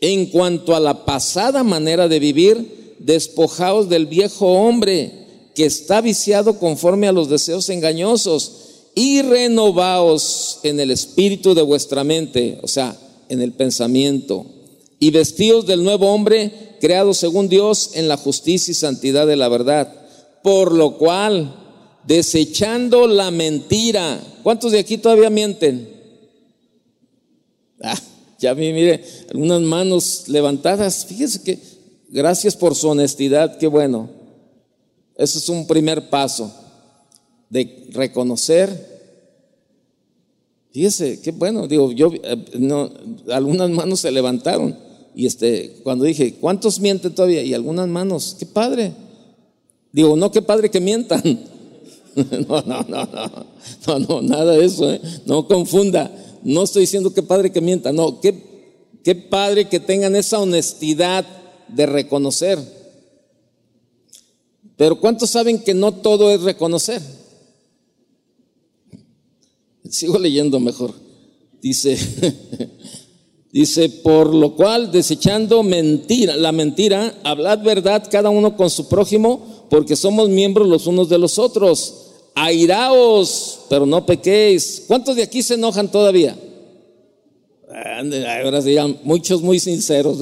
[0.00, 5.19] en cuanto a la pasada manera de vivir, despojaos del viejo hombre
[5.60, 8.52] que está viciado conforme a los deseos engañosos
[8.94, 12.96] y renovaos en el espíritu de vuestra mente, o sea,
[13.28, 14.46] en el pensamiento,
[14.98, 19.48] y vestidos del nuevo hombre, creado según Dios en la justicia y santidad de la
[19.48, 19.92] verdad.
[20.42, 21.54] Por lo cual,
[22.06, 25.90] desechando la mentira, ¿cuántos de aquí todavía mienten?
[27.82, 28.00] Ah,
[28.38, 31.04] ya vi, mire, algunas manos levantadas.
[31.04, 31.58] Fíjese que
[32.08, 34.19] gracias por su honestidad, qué bueno.
[35.20, 36.50] Eso es un primer paso
[37.50, 38.88] de reconocer.
[40.72, 42.46] Fíjese, qué bueno, digo, yo, eh,
[43.30, 44.78] algunas manos se levantaron
[45.14, 47.42] y este, cuando dije, ¿cuántos mienten todavía?
[47.42, 48.94] Y algunas manos, qué padre.
[49.92, 51.22] Digo, no, qué padre que mientan.
[52.16, 53.46] No, no, no, no,
[53.86, 55.00] no, no, nada de eso, ¿eh?
[55.26, 56.10] no confunda.
[56.42, 58.34] No estoy diciendo qué padre que mientan, no, qué,
[59.04, 61.24] qué padre que tengan esa honestidad
[61.68, 62.58] de reconocer.
[64.80, 67.02] Pero ¿cuántos saben que no todo es reconocer?
[69.90, 70.94] Sigo leyendo mejor.
[71.60, 71.98] Dice,
[73.52, 79.66] Dice, por lo cual, desechando mentira, la mentira, hablad verdad cada uno con su prójimo,
[79.68, 82.12] porque somos miembros los unos de los otros.
[82.34, 84.84] Airaos, pero no pequéis.
[84.86, 86.38] ¿Cuántos de aquí se enojan todavía?
[87.68, 90.20] Ahora digan, muchos muy sinceros.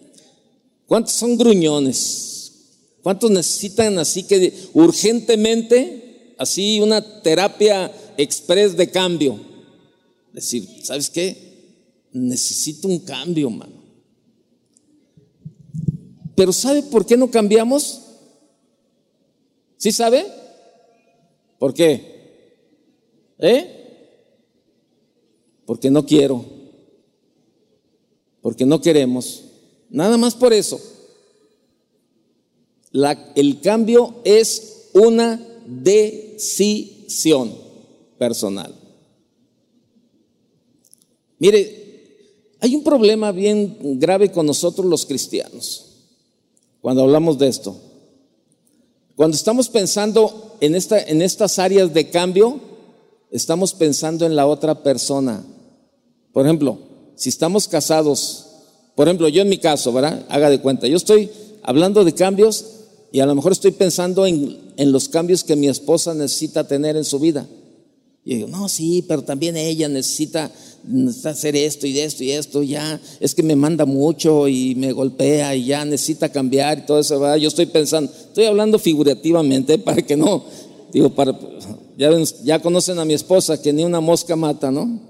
[0.86, 2.37] ¿Cuántos son gruñones?
[3.02, 9.38] ¿Cuántos necesitan así que urgentemente, así una terapia express de cambio?
[10.32, 11.48] Decir, ¿sabes qué?
[12.12, 13.82] necesito un cambio, mano.
[16.34, 18.02] Pero ¿sabe por qué no cambiamos?
[19.76, 20.26] ¿Sí sabe?
[21.58, 22.18] ¿Por qué?
[23.38, 23.74] ¿Eh?
[25.66, 26.44] Porque no quiero.
[28.40, 29.44] Porque no queremos.
[29.90, 30.80] Nada más por eso.
[32.92, 37.54] La, el cambio es una decisión
[38.18, 38.74] personal.
[41.38, 41.78] Mire,
[42.60, 45.84] hay un problema bien grave con nosotros los cristianos
[46.80, 47.76] cuando hablamos de esto.
[49.14, 52.60] Cuando estamos pensando en, esta, en estas áreas de cambio,
[53.30, 55.44] estamos pensando en la otra persona.
[56.32, 56.78] Por ejemplo,
[57.14, 58.46] si estamos casados,
[58.94, 60.24] por ejemplo, yo en mi caso, ¿verdad?
[60.28, 61.30] Haga de cuenta, yo estoy
[61.62, 62.64] hablando de cambios
[63.12, 66.96] y a lo mejor estoy pensando en, en los cambios que mi esposa necesita tener
[66.96, 67.46] en su vida.
[68.24, 70.50] Y digo, no, sí, pero también ella necesita,
[71.24, 75.54] hacer esto y esto y esto, ya, es que me manda mucho y me golpea
[75.54, 77.36] y ya necesita cambiar y todo eso, ¿verdad?
[77.36, 80.44] Yo estoy pensando, estoy hablando figurativamente para que no,
[80.92, 81.38] digo, para,
[81.96, 82.10] ya,
[82.44, 85.00] ya conocen a mi esposa que ni una mosca mata, ¿no?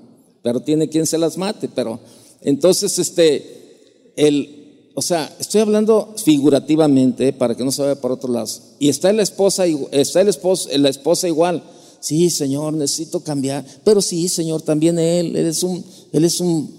[0.43, 2.01] Pero tiene quien se las mate, pero
[2.41, 4.58] entonces, este, el,
[4.99, 8.49] o sea, estoy hablando figurativamente para que no se vaya por otro lado.
[8.79, 11.63] Y está la esposa, está el esposo, la esposa igual
[12.01, 13.65] Sí, Señor, necesito cambiar.
[13.85, 16.71] Pero sí, Señor, también Él, Él es un, Él es un,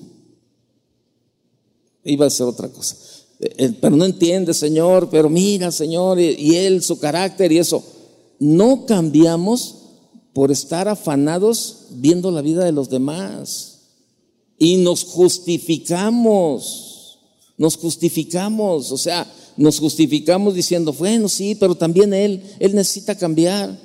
[2.03, 2.95] iba a ser otra cosa.
[3.39, 7.83] Eh, eh, pero no entiende, Señor, pero mira, Señor, y Él, su carácter y eso.
[8.39, 9.75] No cambiamos
[10.33, 13.79] por estar afanados viendo la vida de los demás.
[14.57, 16.88] Y nos justificamos,
[17.59, 23.77] nos justificamos, o sea, nos justificamos diciendo, bueno, sí, pero también Él, Él necesita cambiar.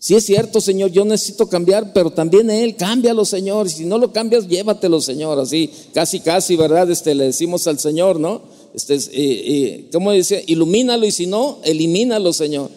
[0.00, 3.70] Si es cierto, Señor, yo necesito cambiar, pero también Él, cámbialo, Señor.
[3.70, 5.38] Si no lo cambias, llévatelo, Señor.
[5.38, 6.90] Así, casi, casi, ¿verdad?
[6.90, 8.42] Este, le decimos al Señor, ¿no?
[8.74, 10.42] Este, eh, eh, ¿Cómo dice?
[10.48, 12.70] Ilumínalo y si no, elimínalo, Señor.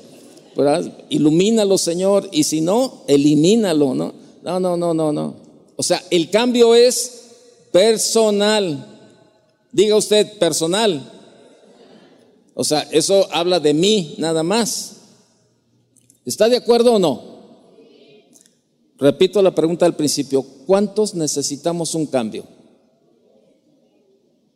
[0.55, 1.05] ¿Verdad?
[1.09, 4.13] Ilumínalo, Señor, y si no, elimínalo, ¿no?
[4.43, 5.35] No, no, no, no, no.
[5.75, 7.23] O sea, el cambio es
[7.71, 8.96] personal.
[9.71, 11.13] Diga usted, personal.
[12.53, 14.93] O sea, eso habla de mí nada más.
[16.25, 17.37] ¿Está de acuerdo o no?
[18.97, 22.45] Repito la pregunta del principio, ¿cuántos necesitamos un cambio?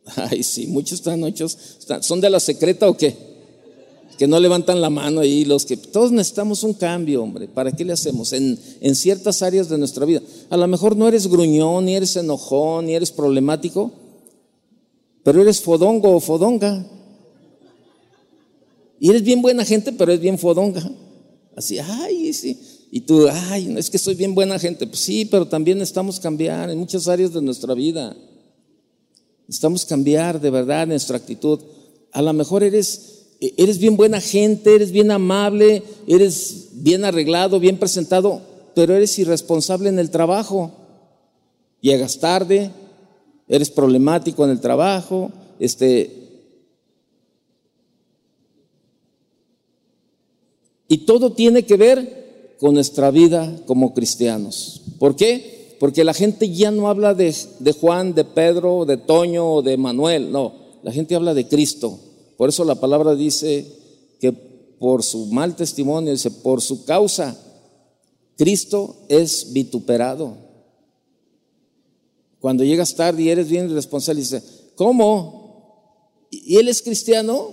[0.16, 1.56] Ay, sí, muchos están hechos,
[2.00, 3.16] ¿son de la secreta o qué?
[4.18, 7.46] Que no levantan la mano ahí, los que todos necesitamos un cambio, hombre.
[7.48, 8.32] ¿Para qué le hacemos?
[8.32, 10.20] En, en ciertas áreas de nuestra vida.
[10.50, 13.92] A lo mejor no eres gruñón, ni eres enojón, ni eres problemático,
[15.22, 16.86] pero eres fodongo o fodonga.
[18.98, 20.90] Y eres bien buena gente, pero eres bien fodonga.
[21.56, 22.58] Así, ay, sí.
[22.90, 24.86] Y tú, ay, es que soy bien buena gente.
[24.86, 28.16] Pues sí, pero también necesitamos cambiar en muchas áreas de nuestra vida.
[29.46, 31.60] Necesitamos cambiar de verdad nuestra actitud.
[32.12, 37.78] A lo mejor eres, eres bien buena gente, eres bien amable, eres bien arreglado, bien
[37.78, 38.42] presentado,
[38.74, 40.72] pero eres irresponsable en el trabajo.
[41.80, 42.70] Llegas tarde,
[43.48, 46.22] eres problemático en el trabajo, este,
[50.92, 54.82] Y todo tiene que ver con nuestra vida como cristianos.
[54.98, 55.78] ¿Por qué?
[55.80, 57.34] Porque la gente ya no habla de,
[57.80, 61.98] Juan, de Pedro, de Toño o de Manuel, no, la gente habla de Cristo.
[62.36, 63.66] Por eso la palabra dice
[64.20, 67.40] que por su mal testimonio, dice, por su causa,
[68.36, 70.36] Cristo es vituperado.
[72.42, 74.42] Cuando llegas tarde y eres bien irresponsable, dice,
[74.74, 76.26] ¿cómo?
[76.28, 77.50] ¿Y él es cristiano?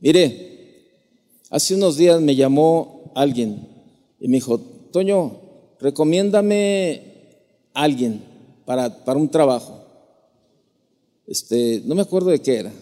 [0.00, 0.86] Mire,
[1.50, 3.68] hace unos días me llamó alguien
[4.18, 5.38] y me dijo, Toño,
[5.80, 7.02] recomiéndame
[7.74, 8.24] a alguien
[8.64, 9.84] para, para un trabajo.
[11.26, 12.72] Este, no me acuerdo de qué era.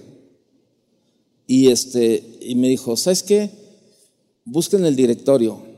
[1.48, 3.50] Y este, y me dijo, ¿sabes qué?
[4.44, 5.74] Busquen el directorio.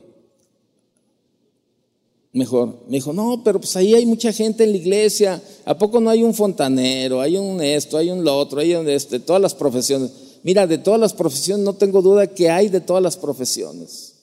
[2.37, 2.81] Mejor.
[2.87, 5.43] Me dijo, no, pero pues ahí hay mucha gente en la iglesia.
[5.65, 7.23] ¿A poco no hay un fontanero?
[7.23, 10.11] Hay un esto, hay un lo otro, hay un este, todas las profesiones.
[10.43, 14.17] Mira, de todas las profesiones no tengo duda que hay de todas las profesiones.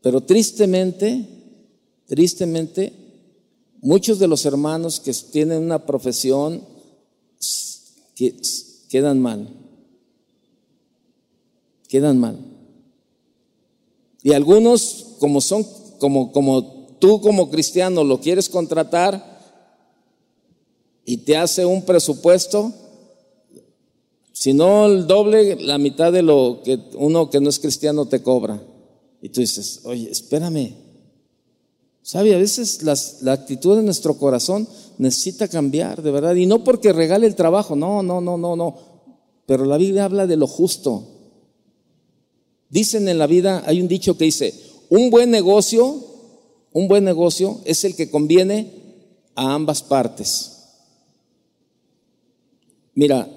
[0.00, 1.28] Pero tristemente,
[2.06, 2.94] tristemente,
[3.82, 6.62] muchos de los hermanos que tienen una profesión
[8.88, 9.50] quedan mal.
[11.88, 12.38] Quedan mal.
[14.22, 15.66] Y algunos, como son,
[15.98, 19.34] como, como tú como cristiano lo quieres contratar
[21.04, 22.72] y te hace un presupuesto,
[24.32, 28.22] si no el doble, la mitad de lo que uno que no es cristiano te
[28.22, 28.62] cobra.
[29.22, 30.74] Y tú dices, oye, espérame.
[32.02, 32.34] ¿Sabe?
[32.34, 34.68] A veces la actitud de nuestro corazón
[34.98, 36.34] necesita cambiar, de verdad.
[36.34, 38.76] Y no porque regale el trabajo, no, no, no, no, no.
[39.46, 41.04] Pero la Biblia habla de lo justo.
[42.68, 44.54] Dicen en la vida, hay un dicho que dice,
[44.88, 46.02] un buen negocio,
[46.72, 48.70] un buen negocio es el que conviene
[49.34, 50.50] a ambas partes.
[52.94, 53.28] Mira,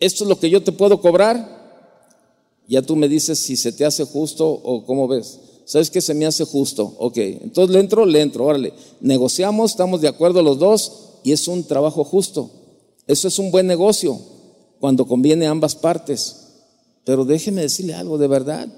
[0.00, 1.54] esto es lo que yo te puedo cobrar,
[2.68, 5.40] ya tú me dices si se te hace justo o cómo ves.
[5.64, 6.94] ¿Sabes que se me hace justo?
[6.98, 8.74] Ok, entonces le entro, le entro, órale.
[9.00, 12.50] Negociamos, estamos de acuerdo los dos y es un trabajo justo.
[13.06, 14.18] Eso es un buen negocio
[14.78, 16.36] cuando conviene a ambas partes.
[17.04, 18.68] Pero déjeme decirle algo, de verdad.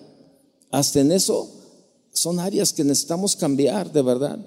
[0.70, 1.50] Hasta en eso
[2.16, 4.38] son áreas que necesitamos cambiar, de verdad.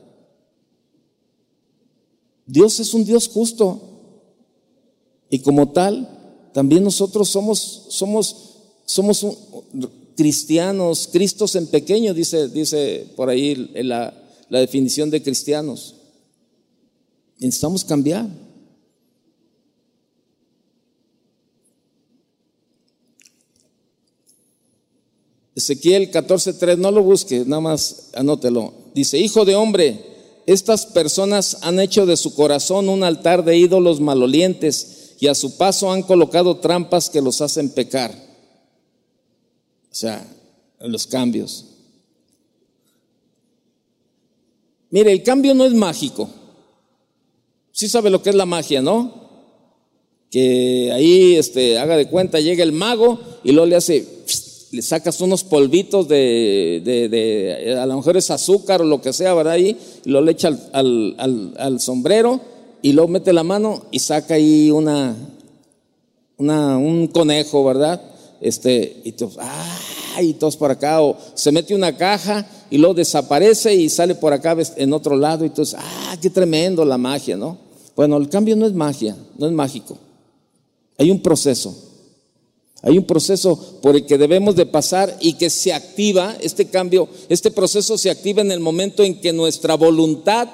[2.45, 3.79] Dios es un Dios justo.
[5.29, 8.35] Y como tal, también nosotros somos, somos,
[8.85, 9.25] somos
[10.17, 14.13] cristianos, Cristos en pequeño, dice, dice por ahí la,
[14.49, 15.95] la definición de cristianos.
[17.37, 18.27] Necesitamos cambiar.
[25.55, 28.73] Ezequiel 14:3, no lo busque, nada más anótelo.
[28.93, 30.05] Dice, hijo de hombre,
[30.45, 35.57] estas personas han hecho de su corazón un altar de ídolos malolientes y a su
[35.57, 38.11] paso han colocado trampas que los hacen pecar.
[39.91, 40.25] O sea,
[40.79, 41.65] los cambios.
[44.91, 46.29] Mire, el cambio no es mágico.
[47.71, 49.29] Sí sabe lo que es la magia, ¿no?
[50.31, 54.05] Que ahí este, haga de cuenta, llega el mago y luego le hace,
[54.71, 59.33] le sacas unos polvitos de, de, a lo mejor es azúcar o lo que sea,
[59.33, 59.53] ¿verdad?
[59.53, 62.39] Ahí, y lo le echa al, al, al, sombrero
[62.81, 65.15] y luego mete la mano y saca ahí una,
[66.37, 68.01] una, un conejo, ¿verdad?
[68.41, 70.29] este, y todos, ¡ay!
[70.29, 74.33] Y todos por acá, o se mete una caja y luego desaparece y sale por
[74.33, 76.17] acá en otro lado, y entonces, ¡ah!
[76.21, 77.57] ¡Qué tremendo la magia, ¿no?
[77.95, 79.97] Bueno, el cambio no es magia, no es mágico.
[80.97, 81.88] Hay un proceso.
[82.81, 87.09] Hay un proceso por el que debemos de pasar y que se activa, este cambio,
[87.27, 90.47] este proceso se activa en el momento en que nuestra voluntad,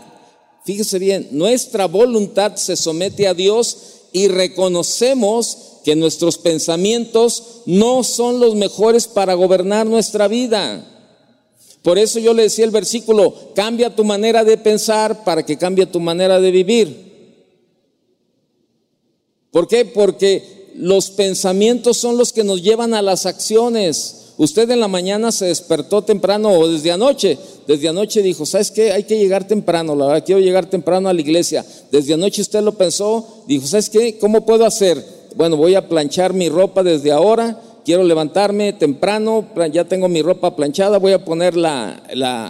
[0.63, 3.78] fíjese bien, nuestra voluntad se somete a Dios
[4.11, 10.84] y reconocemos que nuestros pensamientos no son los mejores para gobernar nuestra vida.
[11.84, 15.86] Por eso yo le decía el versículo, cambia tu manera de pensar para que cambie
[15.86, 17.05] tu manera de vivir.
[19.51, 19.86] ¿Por qué?
[19.86, 24.34] Porque los pensamientos son los que nos llevan a las acciones.
[24.38, 28.91] Usted en la mañana se despertó temprano o desde anoche, desde anoche dijo, ¿sabes qué?
[28.91, 31.65] Hay que llegar temprano, la verdad, quiero llegar temprano a la iglesia.
[31.91, 34.17] Desde anoche usted lo pensó, dijo, ¿sabes qué?
[34.17, 35.15] ¿Cómo puedo hacer?
[35.36, 40.55] bueno, voy a planchar mi ropa desde ahora, quiero levantarme temprano, ya tengo mi ropa
[40.55, 41.91] planchada, voy a poner la,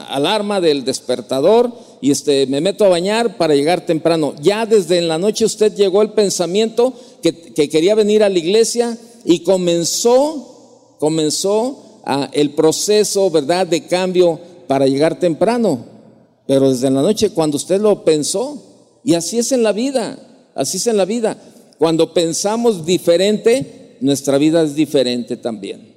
[0.09, 1.71] alarma del despertador
[2.05, 4.35] y este, me meto a bañar para llegar temprano.
[4.39, 6.93] Ya desde en la noche usted llegó el pensamiento
[7.23, 7.33] que,
[7.67, 14.85] quería venir a la iglesia y comenzó, comenzó ah, el proceso, ¿verdad?, de cambio para
[14.85, 15.83] llegar temprano.
[16.45, 18.61] Pero desde la noche cuando usted lo pensó,
[19.03, 20.19] y así es en la vida,
[20.53, 21.35] así es en la vida.
[21.79, 25.94] Cuando pensamos diferente, nuestra vida es diferente también.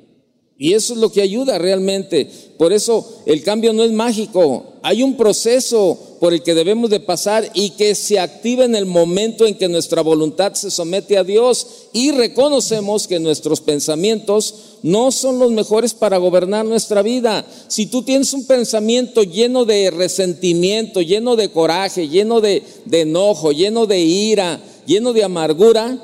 [0.60, 2.28] Y eso es lo que ayuda realmente.
[2.58, 4.74] Por eso el cambio no es mágico.
[4.82, 8.84] Hay un proceso por el que debemos de pasar y que se activa en el
[8.84, 15.12] momento en que nuestra voluntad se somete a Dios y reconocemos que nuestros pensamientos no
[15.12, 17.46] son los mejores para gobernar nuestra vida.
[17.68, 23.52] Si tú tienes un pensamiento lleno de resentimiento, lleno de coraje, lleno de, de enojo,
[23.52, 26.02] lleno de ira, lleno de amargura,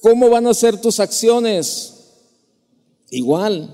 [0.00, 1.91] ¿cómo van a ser tus acciones?
[3.12, 3.68] Igual,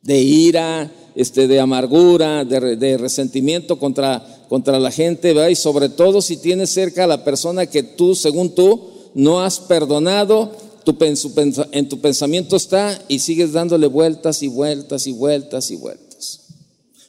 [0.00, 5.48] de ira, este, de amargura, de, resentimiento contra, contra la gente, ¿verdad?
[5.48, 8.80] y sobre todo si tienes cerca a la persona que tú, según tú,
[9.14, 10.52] no has perdonado,
[10.84, 16.42] tu, en tu pensamiento está y sigues dándole vueltas y vueltas y vueltas y vueltas.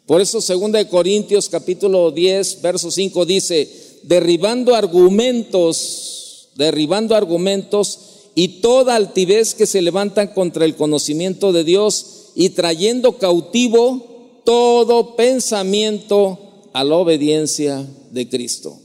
[0.07, 3.69] Por eso, 2 Corintios capítulo 10, verso 5 dice,
[4.01, 12.31] derribando argumentos, derribando argumentos y toda altivez que se levantan contra el conocimiento de Dios
[12.35, 16.37] y trayendo cautivo todo pensamiento
[16.73, 18.77] a la obediencia de Cristo.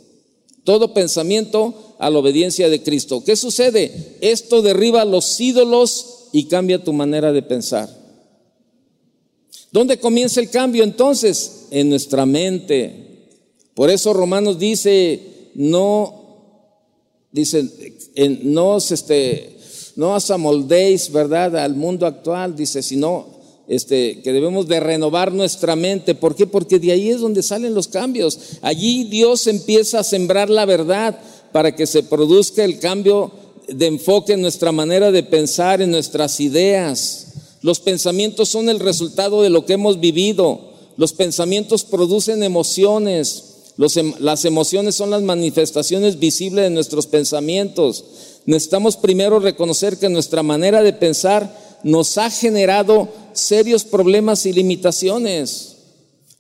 [0.62, 3.24] Todo pensamiento a la obediencia de Cristo.
[3.24, 4.16] ¿Qué sucede?
[4.20, 7.88] Esto derriba los ídolos y cambia tu manera de pensar.
[9.72, 11.66] ¿Dónde comienza el cambio entonces?
[11.70, 13.28] En nuestra mente.
[13.74, 16.20] Por eso Romanos dice, no,
[17.33, 17.68] dice,
[18.43, 19.57] no, este,
[19.97, 25.76] no os amoldéis, ¿verdad?, al mundo actual, dice, sino este, que debemos de renovar nuestra
[25.76, 26.14] mente.
[26.16, 26.47] ¿Por qué?
[26.47, 28.39] Porque de ahí es donde salen los cambios.
[28.62, 31.20] Allí Dios empieza a sembrar la verdad
[31.53, 33.31] para que se produzca el cambio
[33.68, 37.28] de enfoque en nuestra manera de pensar, en nuestras ideas.
[37.62, 40.70] Los pensamientos son el resultado de lo que hemos vivido.
[40.97, 43.49] Los pensamientos producen emociones.
[43.97, 48.05] Em, las emociones son las manifestaciones visibles de nuestros pensamientos.
[48.45, 55.76] Necesitamos primero reconocer que nuestra manera de pensar nos ha generado serios problemas y limitaciones.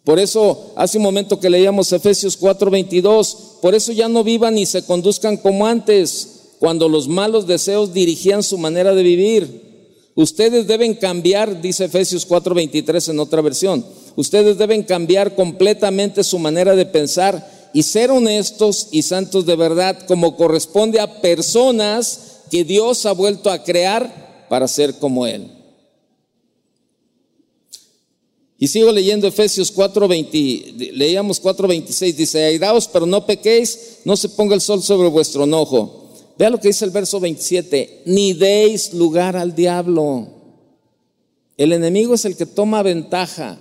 [0.04, 4.66] Por eso, hace un momento que leíamos Efesios 4:22, por eso ya no vivan ni
[4.66, 6.28] se conduzcan como antes,
[6.58, 9.70] cuando los malos deseos dirigían su manera de vivir.
[10.14, 13.84] Ustedes deben cambiar, dice Efesios 4:23 en otra versión,
[14.16, 19.98] ustedes deben cambiar completamente su manera de pensar y ser honestos y santos de verdad,
[20.06, 25.50] como corresponde a personas que Dios ha vuelto a crear para ser como Él.
[28.58, 34.54] Y sigo leyendo Efesios 4:20, leíamos 4:26, dice, airaos, pero no pequéis, no se ponga
[34.54, 36.10] el sol sobre vuestro enojo.
[36.36, 40.28] Vea lo que dice el verso 27, ni deis lugar al diablo.
[41.56, 43.58] El enemigo es el que toma ventaja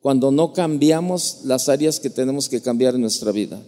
[0.00, 3.60] cuando no cambiamos las áreas que tenemos que cambiar en nuestra vida.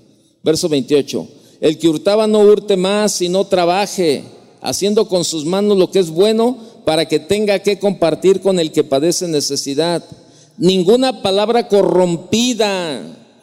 [0.43, 1.29] Verso 28,
[1.61, 4.25] el que hurtaba no hurte más y no trabaje,
[4.61, 8.73] haciendo con sus manos lo que es bueno para que tenga que compartir con el
[8.73, 10.05] que padece necesidad.
[10.57, 13.03] Ninguna palabra corrompida.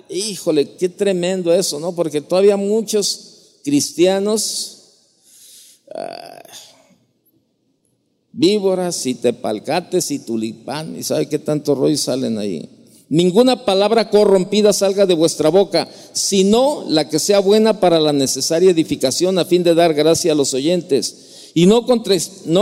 [0.10, 1.94] Híjole, qué tremendo eso, ¿no?
[1.94, 4.78] Porque todavía muchos cristianos,
[5.94, 6.42] ah,
[8.32, 12.79] víboras y tepalcates y tulipán, y sabe qué tanto rollo salen ahí.
[13.10, 18.70] Ninguna palabra corrompida salga de vuestra boca, sino la que sea buena para la necesaria
[18.70, 21.52] edificación a fin de dar gracia a los oyentes.
[21.56, 21.86] Y no,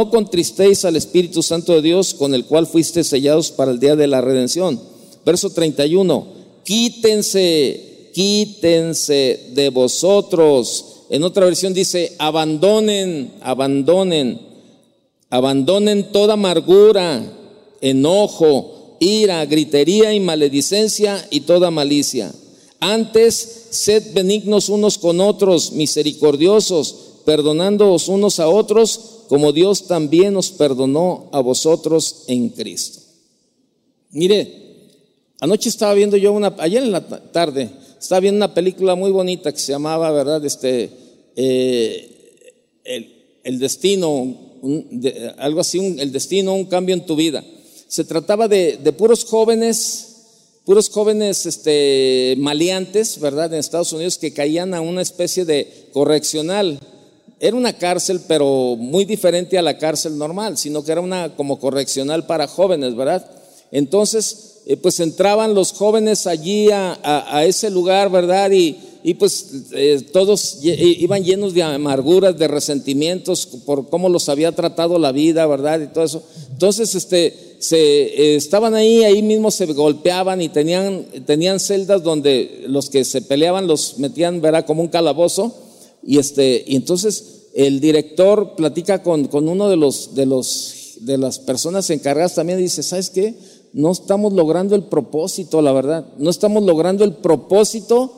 [0.09, 4.07] contristéis al Espíritu Santo de Dios con el cual fuiste sellados para el día de
[4.07, 4.79] la redención.
[5.25, 6.25] Verso 31.
[6.63, 10.85] Quítense, quítense de vosotros.
[11.09, 14.39] En otra versión dice, abandonen, abandonen,
[15.29, 17.33] abandonen toda amargura,
[17.81, 22.33] enojo, ira, gritería y maledicencia y toda malicia.
[22.79, 30.49] Antes, sed benignos unos con otros, misericordiosos perdonándoos unos a otros, como Dios también nos
[30.49, 33.01] perdonó a vosotros en Cristo.
[34.11, 34.53] Mire,
[35.41, 37.69] anoche estaba viendo yo una, ayer en la tarde,
[37.99, 40.45] estaba viendo una película muy bonita que se llamaba, ¿verdad?
[40.45, 40.89] Este,
[41.35, 42.17] eh,
[43.43, 44.33] el, destino,
[45.37, 47.43] algo así, el destino, un cambio en tu vida.
[47.87, 50.15] Se trataba de, puros jóvenes,
[50.65, 53.53] puros jóvenes este, maleantes, ¿verdad?
[53.53, 56.79] En Estados Unidos que caían a una especie de correccional
[57.39, 61.59] era una cárcel, pero muy diferente a la cárcel normal, sino que era una como
[61.59, 63.29] correccional para jóvenes, ¿verdad?
[63.71, 68.51] Entonces, eh, pues entraban los jóvenes allí a, ese lugar, ¿verdad?
[68.51, 68.77] Y,
[69.13, 75.11] pues eh, todos iban llenos de amarguras, de resentimientos por cómo los había tratado la
[75.11, 75.79] vida, ¿verdad?
[75.79, 76.23] Y todo eso.
[76.51, 82.65] Entonces, este, se, eh, estaban ahí, ahí mismo se golpeaban y tenían, tenían celdas donde
[82.67, 84.65] los que se peleaban los metían, ¿verdad?
[84.65, 85.55] Como un calabozo
[86.03, 91.17] y, este, y entonces el director platica con, con uno de, los, de, los, de
[91.17, 93.35] las personas encargadas también y dice, ¿sabes qué?
[93.73, 96.05] No estamos logrando el propósito, la verdad.
[96.17, 98.11] No estamos logrando el propósito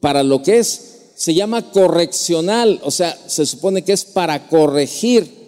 [0.00, 0.84] para lo que es.
[1.16, 5.38] Se llama correccional, o sea, se supone que es para corregir.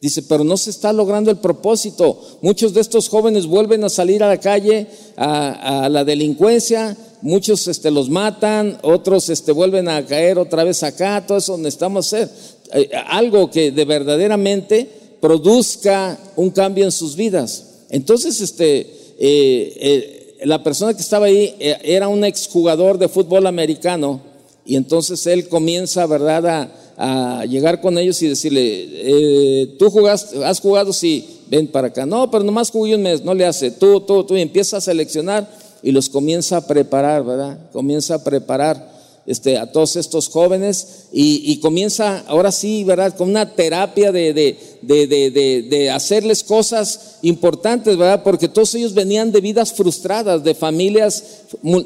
[0.00, 2.20] Dice, pero no se está logrando el propósito.
[2.40, 4.86] Muchos de estos jóvenes vuelven a salir a la calle,
[5.16, 11.24] a, la delincuencia, muchos este, los matan, otros este, vuelven a caer otra vez acá,
[11.26, 12.30] todo eso necesitamos hacer.
[12.72, 14.88] Eh, algo que de verdaderamente
[15.20, 17.64] produzca un cambio en sus vidas.
[17.90, 24.20] Entonces, este, eh, eh, la persona que estaba ahí era un exjugador de fútbol americano
[24.64, 30.44] y entonces él comienza, ¿verdad?, a a llegar con ellos y decirle, eh, tú jugaste,
[30.44, 32.04] has jugado, sí, ven para acá.
[32.04, 33.70] No, pero nomás jugué un mes, no le hace.
[33.70, 35.48] Tú, tú, tú, y empieza a seleccionar
[35.82, 37.58] y los comienza a preparar, ¿verdad?
[37.72, 38.89] Comienza a preparar
[39.30, 43.16] este, a todos estos jóvenes y, comienza ahora sí, ¿verdad?
[43.16, 48.24] Con una terapia de, de, de, de, hacerles cosas importantes, ¿verdad?
[48.24, 51.22] Porque todos ellos venían de vidas frustradas, de familias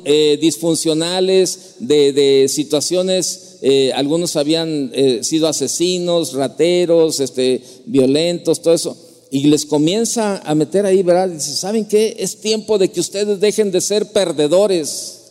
[0.07, 8.97] eh, disfuncionales, de, situaciones eh, algunos habían eh, sido asesinos, rateros, este, violentos, todo eso.
[9.31, 11.29] Y les comienza a meter ahí, ¿verdad?
[11.29, 12.17] Dice, ¿saben qué?
[12.19, 15.24] Es tiempo de que ustedes dejen de ser perdedores.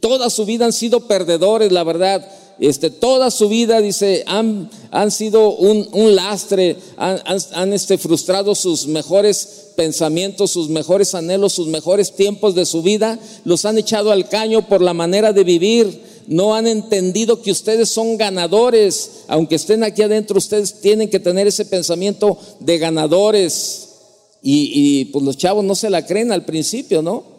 [0.00, 2.26] Toda su vida han sido perdedores, la verdad.
[2.60, 7.20] Este, toda su vida, dice, han, han sido un, un lastre, han,
[7.52, 13.18] han, este, frustrado sus mejores pensamientos, sus mejores anhelos, sus mejores tiempos de su vida,
[13.44, 17.88] los han echado al caño por la manera de vivir no han entendido que ustedes
[17.88, 19.22] son ganadores.
[19.28, 23.88] Aunque estén aquí adentro, ustedes tienen que tener ese pensamiento de ganadores.
[24.42, 27.37] Y, pues los chavos no se la creen al principio, ¿no?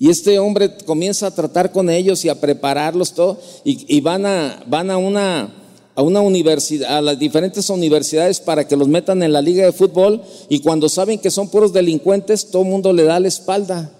[0.00, 3.38] Y este hombre comienza a tratar con ellos y a prepararlos todo.
[3.64, 5.54] Y, van, a, van a una
[5.94, 9.72] a una universidad, a las diferentes universidades para que los metan en la liga de
[9.72, 13.92] fútbol y cuando saben que son puros delincuentes, todo el mundo le da la espalda.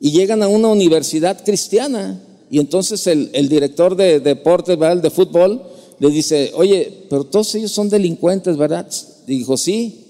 [0.00, 2.18] Y llegan a una universidad cristiana
[2.50, 5.02] y entonces el, director de deportes, ¿verdad?
[5.02, 5.62] de fútbol,
[5.98, 8.90] le dice, oye, pero todos ellos son delincuentes, ¿verdad?
[9.26, 10.06] Dijo, sí.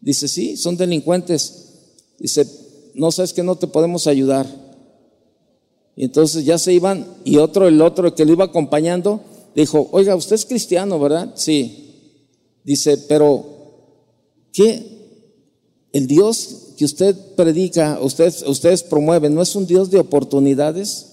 [0.00, 1.70] Dice, sí, son delincuentes.
[2.20, 2.46] Dice,
[2.94, 4.46] no sabes que no te podemos ayudar.
[5.96, 9.20] Y entonces ya se iban y otro, el otro que lo iba acompañando,
[9.54, 11.32] dijo, oiga, usted es cristiano, ¿verdad?
[11.36, 11.90] Sí.
[12.64, 13.44] Dice, pero
[14.52, 14.92] ¿qué?
[15.92, 21.08] El Dios que usted predica, ustedes, ustedes promueven, ¿no es un Dios de oportunidades?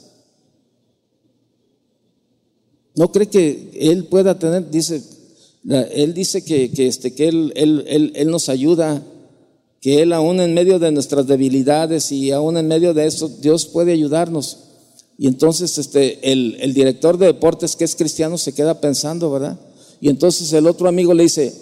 [2.95, 5.01] ¿No cree que Él pueda tener, dice,
[5.91, 9.03] Él dice que, este, que él, él, él, nos ayuda,
[9.81, 13.65] que Él aún en medio de nuestras debilidades y aún en medio de eso, Dios
[13.65, 14.57] puede ayudarnos.
[15.17, 19.59] Y entonces este, el, el director de deportes que es cristiano se queda pensando, ¿verdad?
[20.01, 21.53] Y entonces el otro amigo le dice,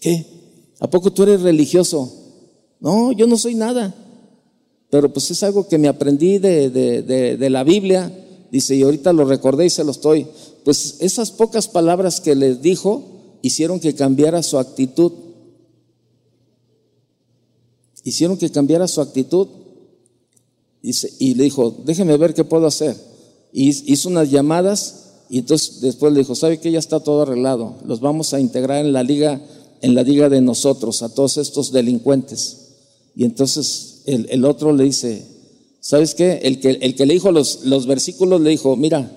[0.00, 0.26] ¿qué?
[0.80, 2.12] ¿A poco tú eres religioso?
[2.80, 3.94] No, yo no soy nada.
[4.90, 7.02] Pero pues es algo que me aprendí de, de,
[7.36, 8.12] de, la Biblia.
[8.50, 10.26] Dice, y ahorita lo recordé y se lo estoy.
[10.64, 13.02] Pues esas pocas palabras que les dijo
[13.42, 15.12] hicieron que cambiara su actitud.
[18.04, 19.48] Hicieron que cambiara su actitud.
[20.82, 22.96] Y, le dijo, déjeme ver qué puedo hacer.
[23.52, 27.76] Y hizo unas llamadas y entonces después le dijo, ¿sabe que ya está todo arreglado?
[27.84, 29.40] Los vamos a integrar en la liga,
[29.82, 32.68] en la liga de nosotros, a todos estos delincuentes.
[33.14, 35.26] Y entonces el, otro le dice,
[35.80, 36.40] ¿sabes qué?
[36.44, 39.10] El que, el que le dijo los, los versículos le dijo, mira,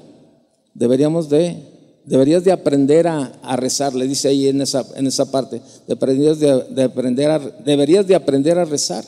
[0.73, 1.70] deberíamos de,
[2.05, 6.83] deberías de aprender a, rezar, le dice ahí en esa, en esa parte, deberías de,
[6.83, 9.05] aprender a, deberías de aprender a rezar.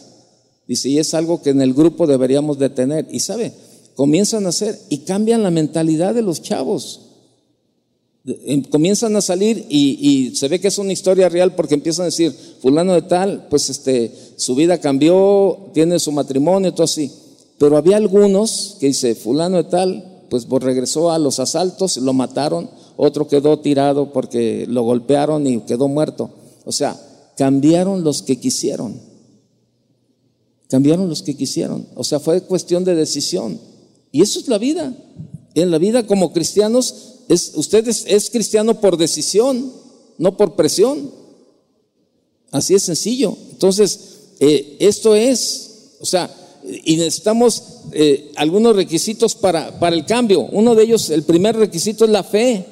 [0.68, 3.08] Dice, y es algo que en el grupo deberíamos de tener.
[3.12, 3.52] Y sabe,
[3.96, 7.02] comienzan a hacer y cambian la mentalidad de los chavos.
[8.26, 12.06] Em, comienzan a salir y, se ve que es una historia real porque empiezan a
[12.06, 17.12] decir, fulano de tal, pues este, su vida cambió, tiene su matrimonio, todo así.
[17.58, 22.70] Pero había algunos que dice, fulano de tal, pues regresó a los asaltos, lo mataron,
[22.98, 26.30] otro quedó tirado porque lo golpearon y quedó muerto.
[26.66, 27.00] O sea,
[27.38, 29.00] cambiaron los que quisieron.
[30.70, 31.88] Cambiaron los que quisieron.
[31.96, 33.60] O sea, fue cuestión de decisión.
[34.12, 34.96] Y eso es la vida.
[35.56, 36.96] En la vida como cristianos,
[37.30, 39.72] es, usted es, cristiano por decisión,
[40.18, 41.12] no por presión.
[42.52, 43.36] Así es sencillo.
[43.52, 44.00] Entonces,
[44.40, 46.34] eh, esto es, o sea,
[46.86, 50.42] y necesitamos eh, algunos requisitos para, para el cambio.
[50.52, 52.66] Uno de ellos, el primer requisito es la fe.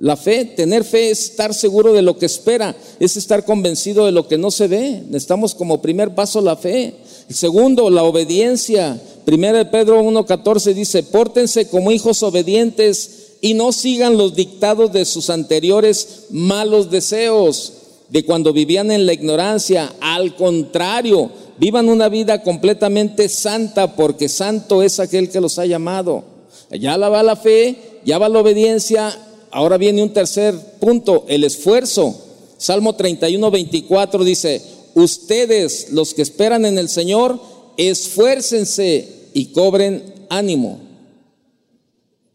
[0.00, 4.12] La fe, tener fe es estar seguro de lo que espera, es estar convencido de
[4.12, 5.02] lo que no se ve.
[5.06, 6.94] Necesitamos como primer paso la fe.
[7.28, 9.00] El segundo, la obediencia.
[9.24, 15.04] Primera de Pedro 1.14 dice, pórtense como hijos obedientes y no sigan los dictados de
[15.04, 17.74] sus anteriores malos deseos
[18.08, 19.92] de cuando vivían en la ignorancia.
[20.00, 21.30] Al contrario,
[21.60, 26.24] Vivan una vida completamente santa porque santo es aquel que los ha llamado.
[26.70, 29.14] Ya la va la fe, ya va la obediencia.
[29.50, 32.16] Ahora viene un tercer punto, el esfuerzo.
[32.56, 34.62] Salmo 31, 24 dice,
[34.94, 37.40] ustedes los que esperan en el Señor,
[37.76, 40.78] esfuércense y cobren ánimo.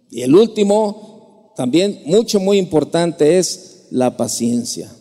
[0.09, 4.91] Y el último, también mucho, muy importante, es la paciencia.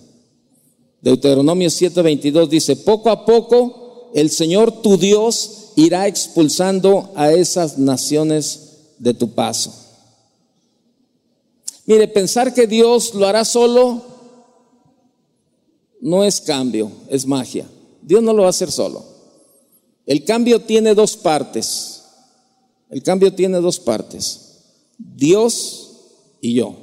[1.00, 8.60] Deuteronomio 7:22 dice, poco a poco el Señor tu Dios irá expulsando a esas naciones
[8.98, 9.83] de tu paso.
[11.86, 14.02] Mire, pensar que Dios lo hará solo
[16.00, 17.66] no es cambio, es magia.
[18.02, 19.04] Dios no lo va a hacer solo.
[20.06, 22.04] El cambio tiene dos partes.
[22.90, 24.58] El cambio tiene dos partes.
[24.98, 25.90] Dios
[26.40, 26.76] y yo.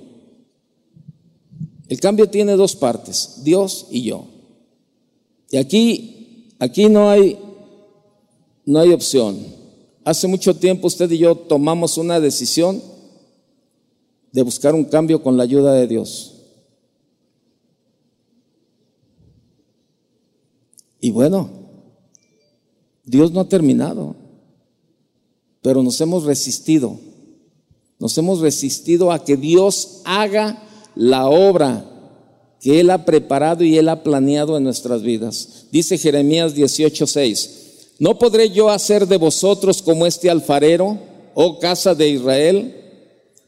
[1.87, 4.25] El cambio tiene dos partes, Dios y yo.
[5.49, 7.37] Y aquí, aquí no hay,
[8.65, 9.37] no hay opción.
[10.05, 12.81] Hace mucho tiempo usted y yo tomamos una decisión
[14.32, 16.36] de buscar un cambio con la ayuda de Dios.
[20.99, 21.49] Y bueno,
[23.03, 24.15] Dios no ha terminado,
[25.61, 26.99] pero nos hemos resistido.
[27.99, 30.63] Nos hemos resistido a que Dios haga
[30.95, 31.88] la obra
[32.59, 35.65] que Él ha preparado y Él ha planeado en nuestras vidas.
[35.71, 37.49] Dice Jeremías 18:6,
[37.99, 40.97] ¿no podré yo hacer de vosotros como este alfarero,
[41.34, 42.80] oh casa de Israel?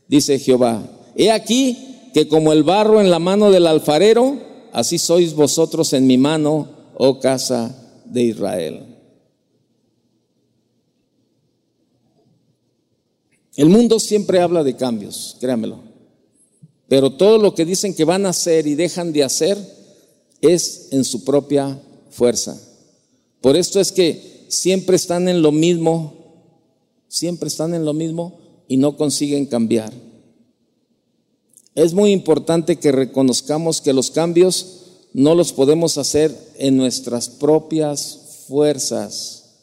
[0.08, 0.84] Dice Jehová,
[1.16, 4.38] he aquí que como el barro en la mano del alfarero,
[4.72, 7.76] así sois vosotros en mi mano, oh casa
[8.06, 8.86] de Israel.
[13.56, 15.80] El mundo siempre habla de cambios, créamelo.
[16.88, 19.58] Pero todo lo que dicen que van a hacer y dejan de hacer
[20.42, 21.80] es en su propia
[22.10, 22.60] fuerza.
[23.42, 26.14] Por esto es que siempre están en lo mismo,
[27.08, 28.43] siempre están en lo mismo
[28.74, 29.94] y no consiguen cambiar.
[31.76, 34.80] Es muy importante que reconozcamos que los cambios
[35.14, 39.60] no los podemos hacer en nuestras propias fuerzas.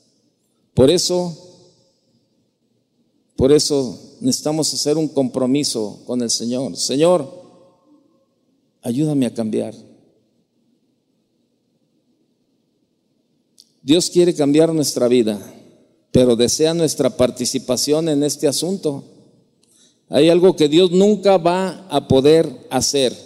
[0.75, 1.37] Por eso,
[3.35, 6.77] por eso necesitamos hacer un compromiso con el Señor.
[6.77, 7.29] Señor,
[8.81, 9.75] ayúdame a cambiar.
[13.83, 15.41] Dios quiere cambiar nuestra vida,
[16.13, 19.05] pero desea nuestra participación en este asunto.
[20.09, 23.17] Hay algo que Dios nunca va a poder hacer.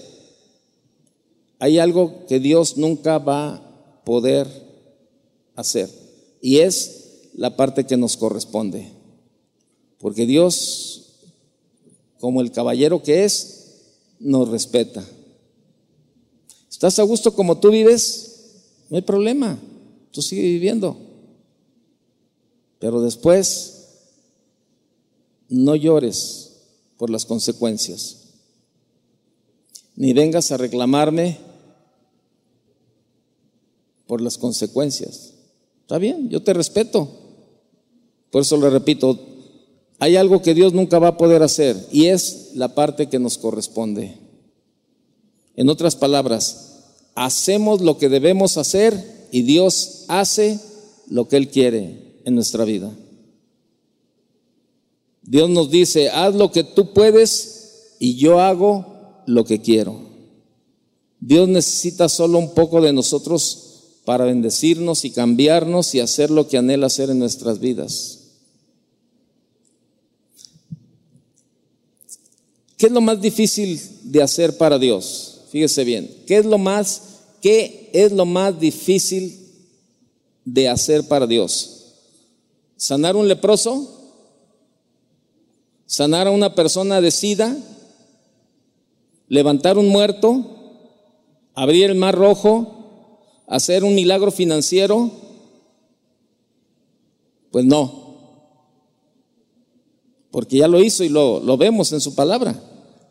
[1.58, 4.46] Hay algo que Dios nunca va a poder
[5.56, 5.88] hacer.
[6.42, 8.90] Y es la parte que nos corresponde.
[9.98, 11.14] Porque Dios,
[12.20, 13.54] como el caballero que es,
[14.20, 15.02] nos respeta.
[16.70, 18.34] ¿Estás a gusto como tú vives?
[18.90, 19.58] No hay problema.
[20.10, 21.13] Tú sigue viviendo.
[22.78, 23.74] Pero después,
[25.48, 26.52] no llores
[26.96, 28.18] por las consecuencias.
[29.96, 31.38] Ni vengas a reclamarme
[34.06, 35.32] por las consecuencias.
[35.82, 37.08] Está bien, yo te respeto.
[38.30, 39.18] Por eso le repito,
[39.98, 43.38] hay algo que Dios nunca va a poder hacer y es la parte que nos
[43.38, 44.16] corresponde.
[45.56, 46.80] En otras palabras,
[47.14, 50.58] hacemos lo que debemos hacer y Dios hace
[51.08, 52.92] lo que Él quiere en nuestra vida.
[55.22, 59.98] Dios nos dice, haz lo que tú puedes y yo hago lo que quiero.
[61.20, 63.64] Dios necesita solo un poco de nosotros
[64.04, 68.20] para bendecirnos y cambiarnos y hacer lo que anhela hacer en nuestras vidas.
[72.76, 75.40] ¿Qué es lo más difícil de hacer para Dios?
[75.50, 77.00] Fíjese bien, ¿qué es lo más,
[77.40, 79.38] qué es lo más difícil
[80.44, 81.73] de hacer para Dios?
[82.76, 83.90] ¿Sanar un leproso?
[85.86, 87.56] ¿Sanar a una persona de sida?
[89.28, 90.44] ¿Levantar un muerto?
[91.54, 93.42] ¿Abrir el mar rojo?
[93.46, 95.10] ¿Hacer un milagro financiero?
[97.50, 98.04] Pues no
[100.34, 102.60] porque ya lo hizo y lo, lo vemos en su palabra.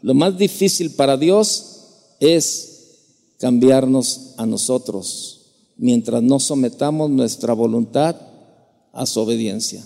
[0.02, 1.78] Lo más difícil para Dios
[2.20, 2.98] es
[3.40, 5.40] cambiarnos a nosotros
[5.78, 8.18] mientras no sometamos nuestra voluntad
[8.94, 9.84] a su obediencia.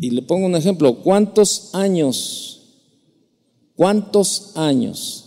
[0.00, 2.62] Y le pongo un ejemplo, ¿cuántos años?
[3.76, 5.24] ¿Cuántos años?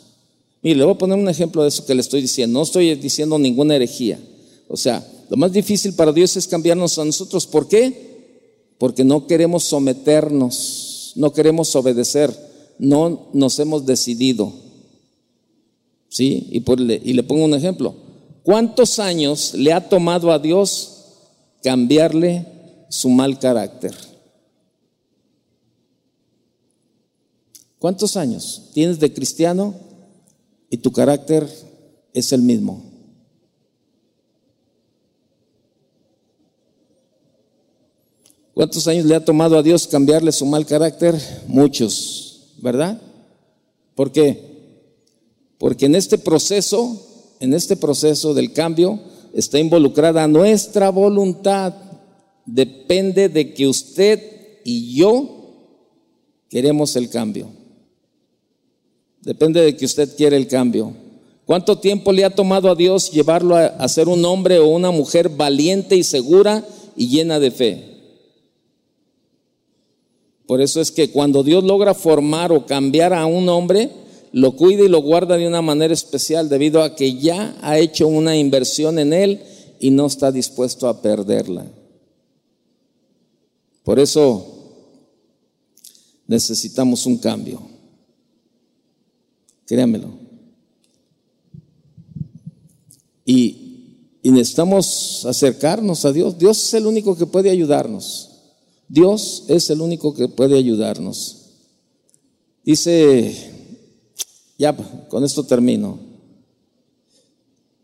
[0.61, 2.59] Mire, le voy a poner un ejemplo de eso que le estoy diciendo.
[2.59, 4.19] No estoy diciendo ninguna herejía.
[4.67, 7.45] O sea, lo más difícil para Dios es cambiarnos a nosotros.
[7.47, 8.73] ¿Por qué?
[8.77, 12.33] Porque no queremos someternos, no queremos obedecer,
[12.79, 14.51] no nos hemos decidido.
[16.09, 16.47] ¿Sí?
[16.51, 17.95] Y, y le pongo un ejemplo.
[18.43, 21.05] ¿Cuántos años le ha tomado a Dios
[21.61, 22.45] cambiarle
[22.89, 23.95] su mal carácter?
[27.77, 29.75] ¿Cuántos años tienes de cristiano
[30.69, 31.49] y tu carácter
[32.13, 32.91] es el mismo?
[38.53, 41.15] ¿Cuántos años le ha tomado a Dios cambiarle su mal carácter?
[41.47, 43.01] Muchos, ¿verdad?
[43.95, 44.51] ¿Por qué?
[45.57, 47.10] Porque en este proceso,
[47.41, 48.99] en este proceso del cambio,
[49.33, 51.73] está involucrada nuestra voluntad.
[52.45, 55.49] Depende de que usted y yo
[56.49, 57.47] queremos el cambio.
[59.21, 60.93] Depende de que usted quiere el cambio.
[61.45, 64.91] ¿Cuánto tiempo le ha tomado a Dios llevarlo a, a ser un hombre o una
[64.91, 66.63] mujer valiente y segura
[66.95, 67.91] y llena de fe?
[70.45, 73.89] Por eso es que cuando Dios logra formar o cambiar a un hombre,
[74.33, 78.07] lo cuida y lo guarda de una manera especial debido a que ya ha hecho
[78.07, 79.41] una inversión en él
[79.79, 81.65] y no está dispuesto a perderla.
[83.83, 84.45] Por eso
[86.27, 87.61] necesitamos un cambio.
[89.65, 90.11] Créamelo.
[93.25, 96.37] Y, y necesitamos acercarnos a Dios.
[96.37, 98.29] Dios es el único que puede ayudarnos.
[98.87, 101.37] Dios es el único que puede ayudarnos.
[102.63, 103.50] Dice,
[104.61, 104.77] ya
[105.09, 105.97] con esto termino.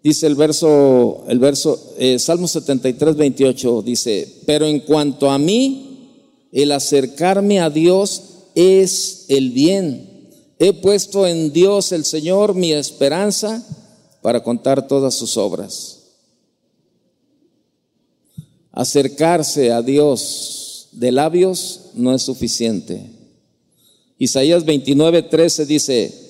[0.03, 6.11] Dice el verso, el verso, eh, Salmo 73, 28, dice, pero en cuanto a mí,
[6.51, 8.21] el acercarme a Dios
[8.53, 10.29] es el bien.
[10.59, 13.65] He puesto en Dios el Señor mi esperanza
[14.21, 16.03] para contar todas sus obras.
[18.71, 23.09] Acercarse a Dios de labios no es suficiente.
[24.19, 26.26] Isaías 29, 13 dice,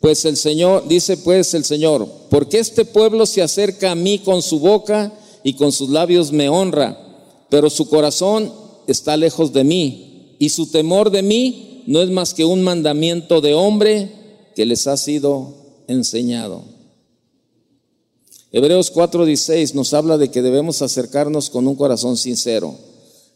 [0.00, 4.40] pues el Señor, dice pues el Señor, porque este pueblo se acerca a mí con
[4.42, 5.12] su boca
[5.44, 6.98] y con sus labios me honra,
[7.50, 8.52] pero su corazón
[8.86, 13.40] está lejos de mí y su temor de mí no es más que un mandamiento
[13.42, 14.10] de hombre
[14.56, 15.54] que les ha sido
[15.86, 16.64] enseñado.
[18.52, 22.74] Hebreos 4:16 nos habla de que debemos acercarnos con un corazón sincero.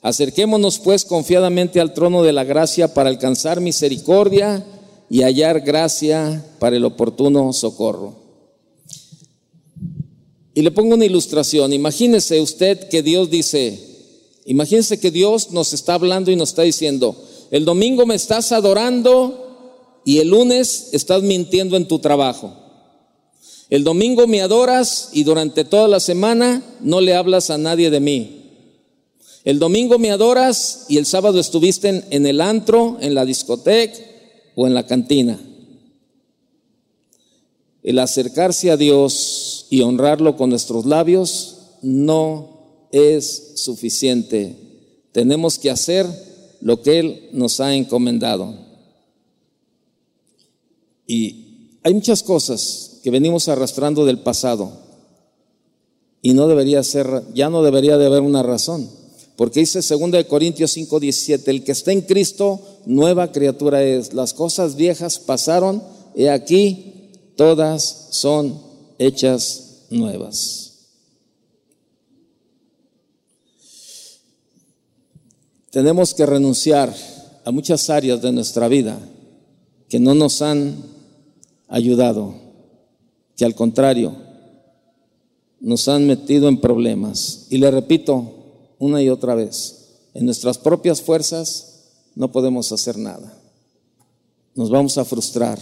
[0.02, 4.64] Acerquémonos pues confiadamente al trono de la gracia para alcanzar misericordia
[5.08, 8.14] y hallar gracia para el oportuno socorro.
[10.54, 11.72] Y le pongo una ilustración.
[11.72, 13.78] Imagínese usted que Dios dice,
[14.44, 17.16] imagínese que Dios nos está hablando y nos está diciendo,
[17.50, 22.54] el domingo me estás adorando y el lunes estás mintiendo en tu trabajo.
[23.70, 28.00] El domingo me adoras y durante toda la semana no le hablas a nadie de
[28.00, 28.40] mí.
[29.42, 34.13] El domingo me adoras y el sábado estuviste en, el antro, en la discoteca
[34.54, 35.38] o en la cantina.
[37.82, 44.56] El acercarse a Dios y honrarlo con nuestros labios no es suficiente.
[45.12, 46.06] Tenemos que hacer
[46.60, 48.54] lo que Él nos ha encomendado.
[51.06, 54.84] Y hay muchas cosas que venimos arrastrando del pasado
[56.22, 58.88] y no debería ser, ya no debería de haber una razón.
[59.36, 64.12] Porque dice 2 Corintios 5, 17, el que está en Cristo, nueva criatura es.
[64.14, 65.82] Las cosas viejas pasaron
[66.14, 68.60] y aquí todas son
[68.98, 70.64] hechas nuevas.
[75.70, 76.94] Tenemos que renunciar
[77.44, 78.96] a muchas áreas de nuestra vida
[79.88, 80.76] que no nos han
[81.66, 82.36] ayudado,
[83.36, 84.14] que al contrario
[85.58, 87.48] nos han metido en problemas.
[87.50, 88.43] Y le repito,
[88.78, 89.84] una y otra vez.
[90.14, 91.82] En nuestras propias fuerzas
[92.14, 93.36] no podemos hacer nada.
[94.54, 95.58] Nos vamos a frustrar.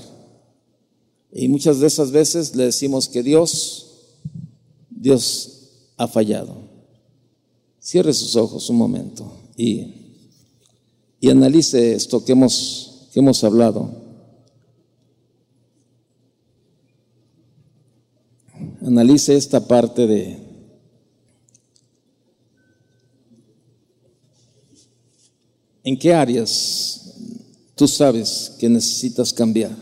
[1.32, 3.86] Y muchas de esas veces le decimos que Dios,
[4.90, 6.56] Dios ha fallado.
[7.80, 9.94] Cierre sus ojos un momento y,
[11.20, 13.90] y analice esto que hemos, que hemos hablado.
[18.82, 20.41] Analice esta parte de,
[25.85, 27.14] ¿En qué áreas
[27.74, 29.76] tú sabes que necesitas cambiar?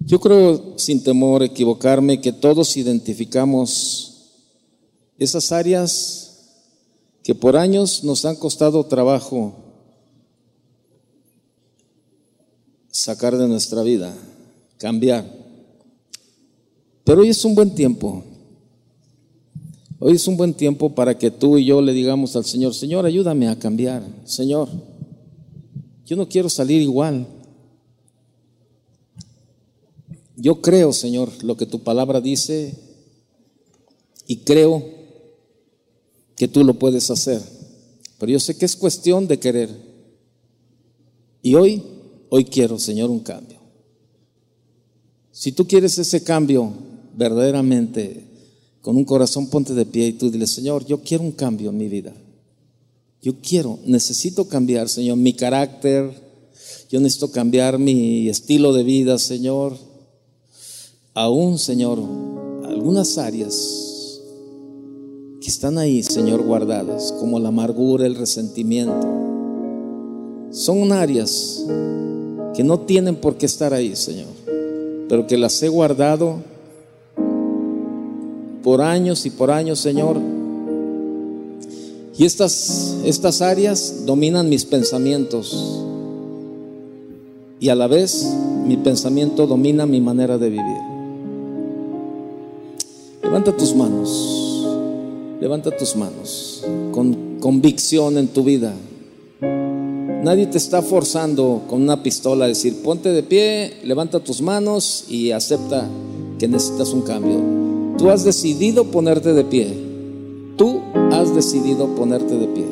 [0.00, 4.30] Yo creo, sin temor a equivocarme, que todos identificamos
[5.18, 6.26] esas áreas
[7.22, 9.54] que por años nos han costado trabajo
[12.90, 14.16] sacar de nuestra vida,
[14.78, 15.24] cambiar.
[17.04, 18.24] Pero hoy es un buen tiempo
[19.98, 23.06] Hoy es un buen tiempo para que tú y yo le digamos al Señor, Señor,
[23.06, 24.02] ayúdame a cambiar.
[24.24, 24.68] Señor,
[26.04, 27.26] yo no quiero salir igual.
[30.36, 32.74] Yo creo, Señor, lo que tu palabra dice
[34.26, 34.84] y creo
[36.36, 37.40] que tú lo puedes hacer.
[38.18, 39.70] Pero yo sé que es cuestión de querer.
[41.40, 41.82] Y hoy,
[42.28, 43.60] hoy quiero, Señor, un cambio.
[45.32, 46.70] Si tú quieres ese cambio
[47.14, 48.25] verdaderamente
[48.86, 51.76] con un corazón, ponte de pie y tú dile, Señor, yo quiero un cambio en
[51.76, 52.12] mi vida.
[53.20, 56.08] Yo quiero, necesito cambiar, Señor, mi carácter.
[56.88, 59.76] Yo necesito cambiar mi estilo de vida, Señor.
[61.14, 61.98] Aún, Señor,
[62.64, 64.20] algunas áreas
[65.40, 69.04] que están ahí, Señor, guardadas, como la amargura, el resentimiento.
[70.52, 71.64] Son áreas
[72.54, 74.28] que no tienen por qué estar ahí, Señor,
[75.08, 76.54] pero que las he guardado
[78.66, 80.16] por años y por años, Señor.
[82.18, 85.84] Y estas, estas áreas dominan mis pensamientos.
[87.60, 88.26] Y a la vez
[88.66, 90.78] mi pensamiento domina mi manera de vivir.
[93.22, 94.66] Levanta tus manos.
[95.40, 98.74] Levanta tus manos con convicción en tu vida.
[100.24, 105.04] Nadie te está forzando con una pistola a decir, ponte de pie, levanta tus manos
[105.08, 105.88] y acepta
[106.40, 107.55] que necesitas un cambio.
[107.98, 109.74] Tú has decidido ponerte de pie.
[110.56, 110.80] Tú
[111.12, 112.66] has decidido ponerte de pie.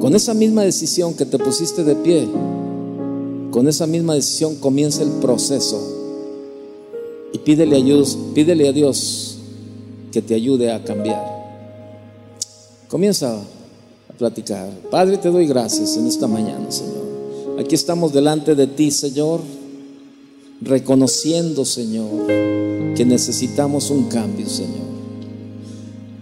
[0.00, 2.28] Con esa misma decisión que te pusiste de pie,
[3.50, 5.80] con esa misma decisión comienza el proceso.
[7.32, 9.38] Y pídele a Dios, pídele a Dios
[10.12, 11.34] que te ayude a cambiar.
[12.88, 14.70] Comienza a platicar.
[14.90, 17.58] Padre, te doy gracias en esta mañana, Señor.
[17.58, 19.40] Aquí estamos delante de ti, Señor,
[20.60, 22.08] reconociendo, Señor,
[22.94, 24.94] que necesitamos un cambio, Señor.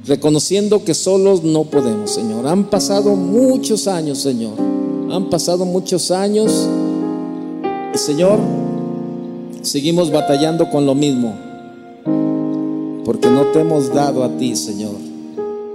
[0.07, 2.47] Reconociendo que solos no podemos, Señor.
[2.47, 4.55] Han pasado muchos años, Señor.
[5.11, 6.51] Han pasado muchos años.
[7.95, 8.39] Y, Señor,
[9.63, 11.35] seguimos batallando con lo mismo
[13.05, 14.95] porque no te hemos dado a ti, Señor,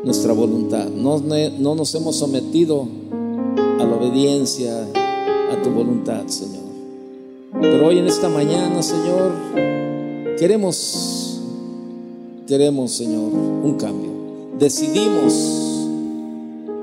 [0.04, 0.88] nuestra voluntad.
[0.88, 2.88] No, no nos hemos sometido
[3.80, 4.88] a la obediencia
[5.52, 6.64] a tu voluntad, Señor.
[7.62, 9.32] Pero hoy en esta mañana, Señor,
[10.38, 11.40] queremos,
[12.48, 14.12] queremos, Señor, un cambio.
[14.60, 15.34] Decidimos,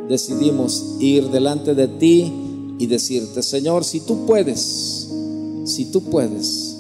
[0.09, 2.33] decidimos ir delante de ti
[2.79, 5.11] y decirte, Señor, si tú puedes,
[5.65, 6.77] si tú puedes,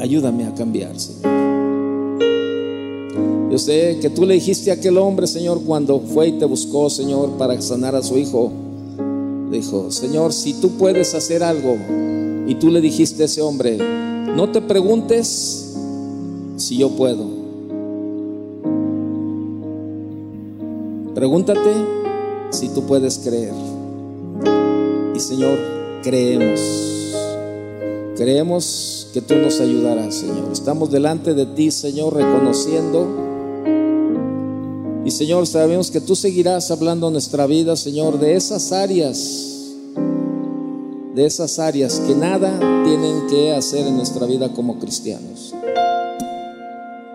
[0.00, 1.36] ayúdame a cambiar, Señor.
[3.50, 6.90] Yo sé que tú le dijiste a aquel hombre, Señor, cuando fue y te buscó,
[6.90, 8.52] Señor, para sanar a su hijo.
[9.50, 11.76] Dijo, Señor, si tú puedes hacer algo,
[12.48, 13.78] y tú le dijiste a ese hombre,
[14.36, 15.74] no te preguntes
[16.56, 17.24] si yo puedo.
[21.14, 21.72] Pregúntate
[22.50, 23.54] si tú puedes creer.
[25.14, 25.58] Y Señor,
[26.02, 26.60] creemos.
[28.16, 30.52] Creemos que tú nos ayudarás, Señor.
[30.52, 33.26] Estamos delante de ti, Señor, reconociendo
[35.06, 39.55] y Señor, sabemos que tú seguirás hablando nuestra vida, Señor, de esas áreas,
[41.16, 45.54] de esas áreas que nada tienen que hacer en nuestra vida como cristianos.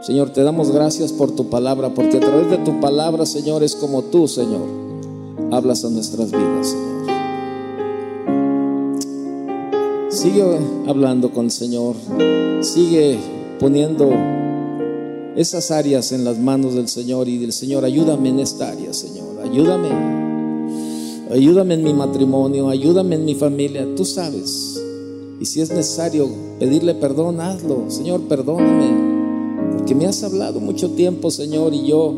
[0.01, 3.75] Señor, te damos gracias por tu palabra, porque a través de tu palabra, Señor, es
[3.75, 4.67] como tú, Señor,
[5.51, 6.91] hablas a nuestras vidas, Señor.
[10.09, 10.43] Sigue
[10.87, 11.95] hablando con el Señor,
[12.61, 13.19] sigue
[13.59, 14.09] poniendo
[15.35, 19.39] esas áreas en las manos del Señor y del Señor, ayúdame en esta área, Señor,
[19.43, 20.20] ayúdame.
[21.31, 24.83] Ayúdame en mi matrimonio, ayúdame en mi familia, tú sabes.
[25.39, 26.27] Y si es necesario
[26.59, 27.89] pedirle perdón, hazlo.
[27.89, 32.13] Señor, perdóname, porque me has hablado mucho tiempo, Señor, y yo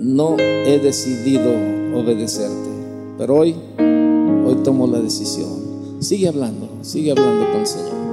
[0.00, 1.52] no he decidido
[1.94, 2.68] obedecerte.
[3.16, 6.00] Pero hoy, hoy tomo la decisión.
[6.00, 8.05] Sigue hablando, sigue hablando con el Señor.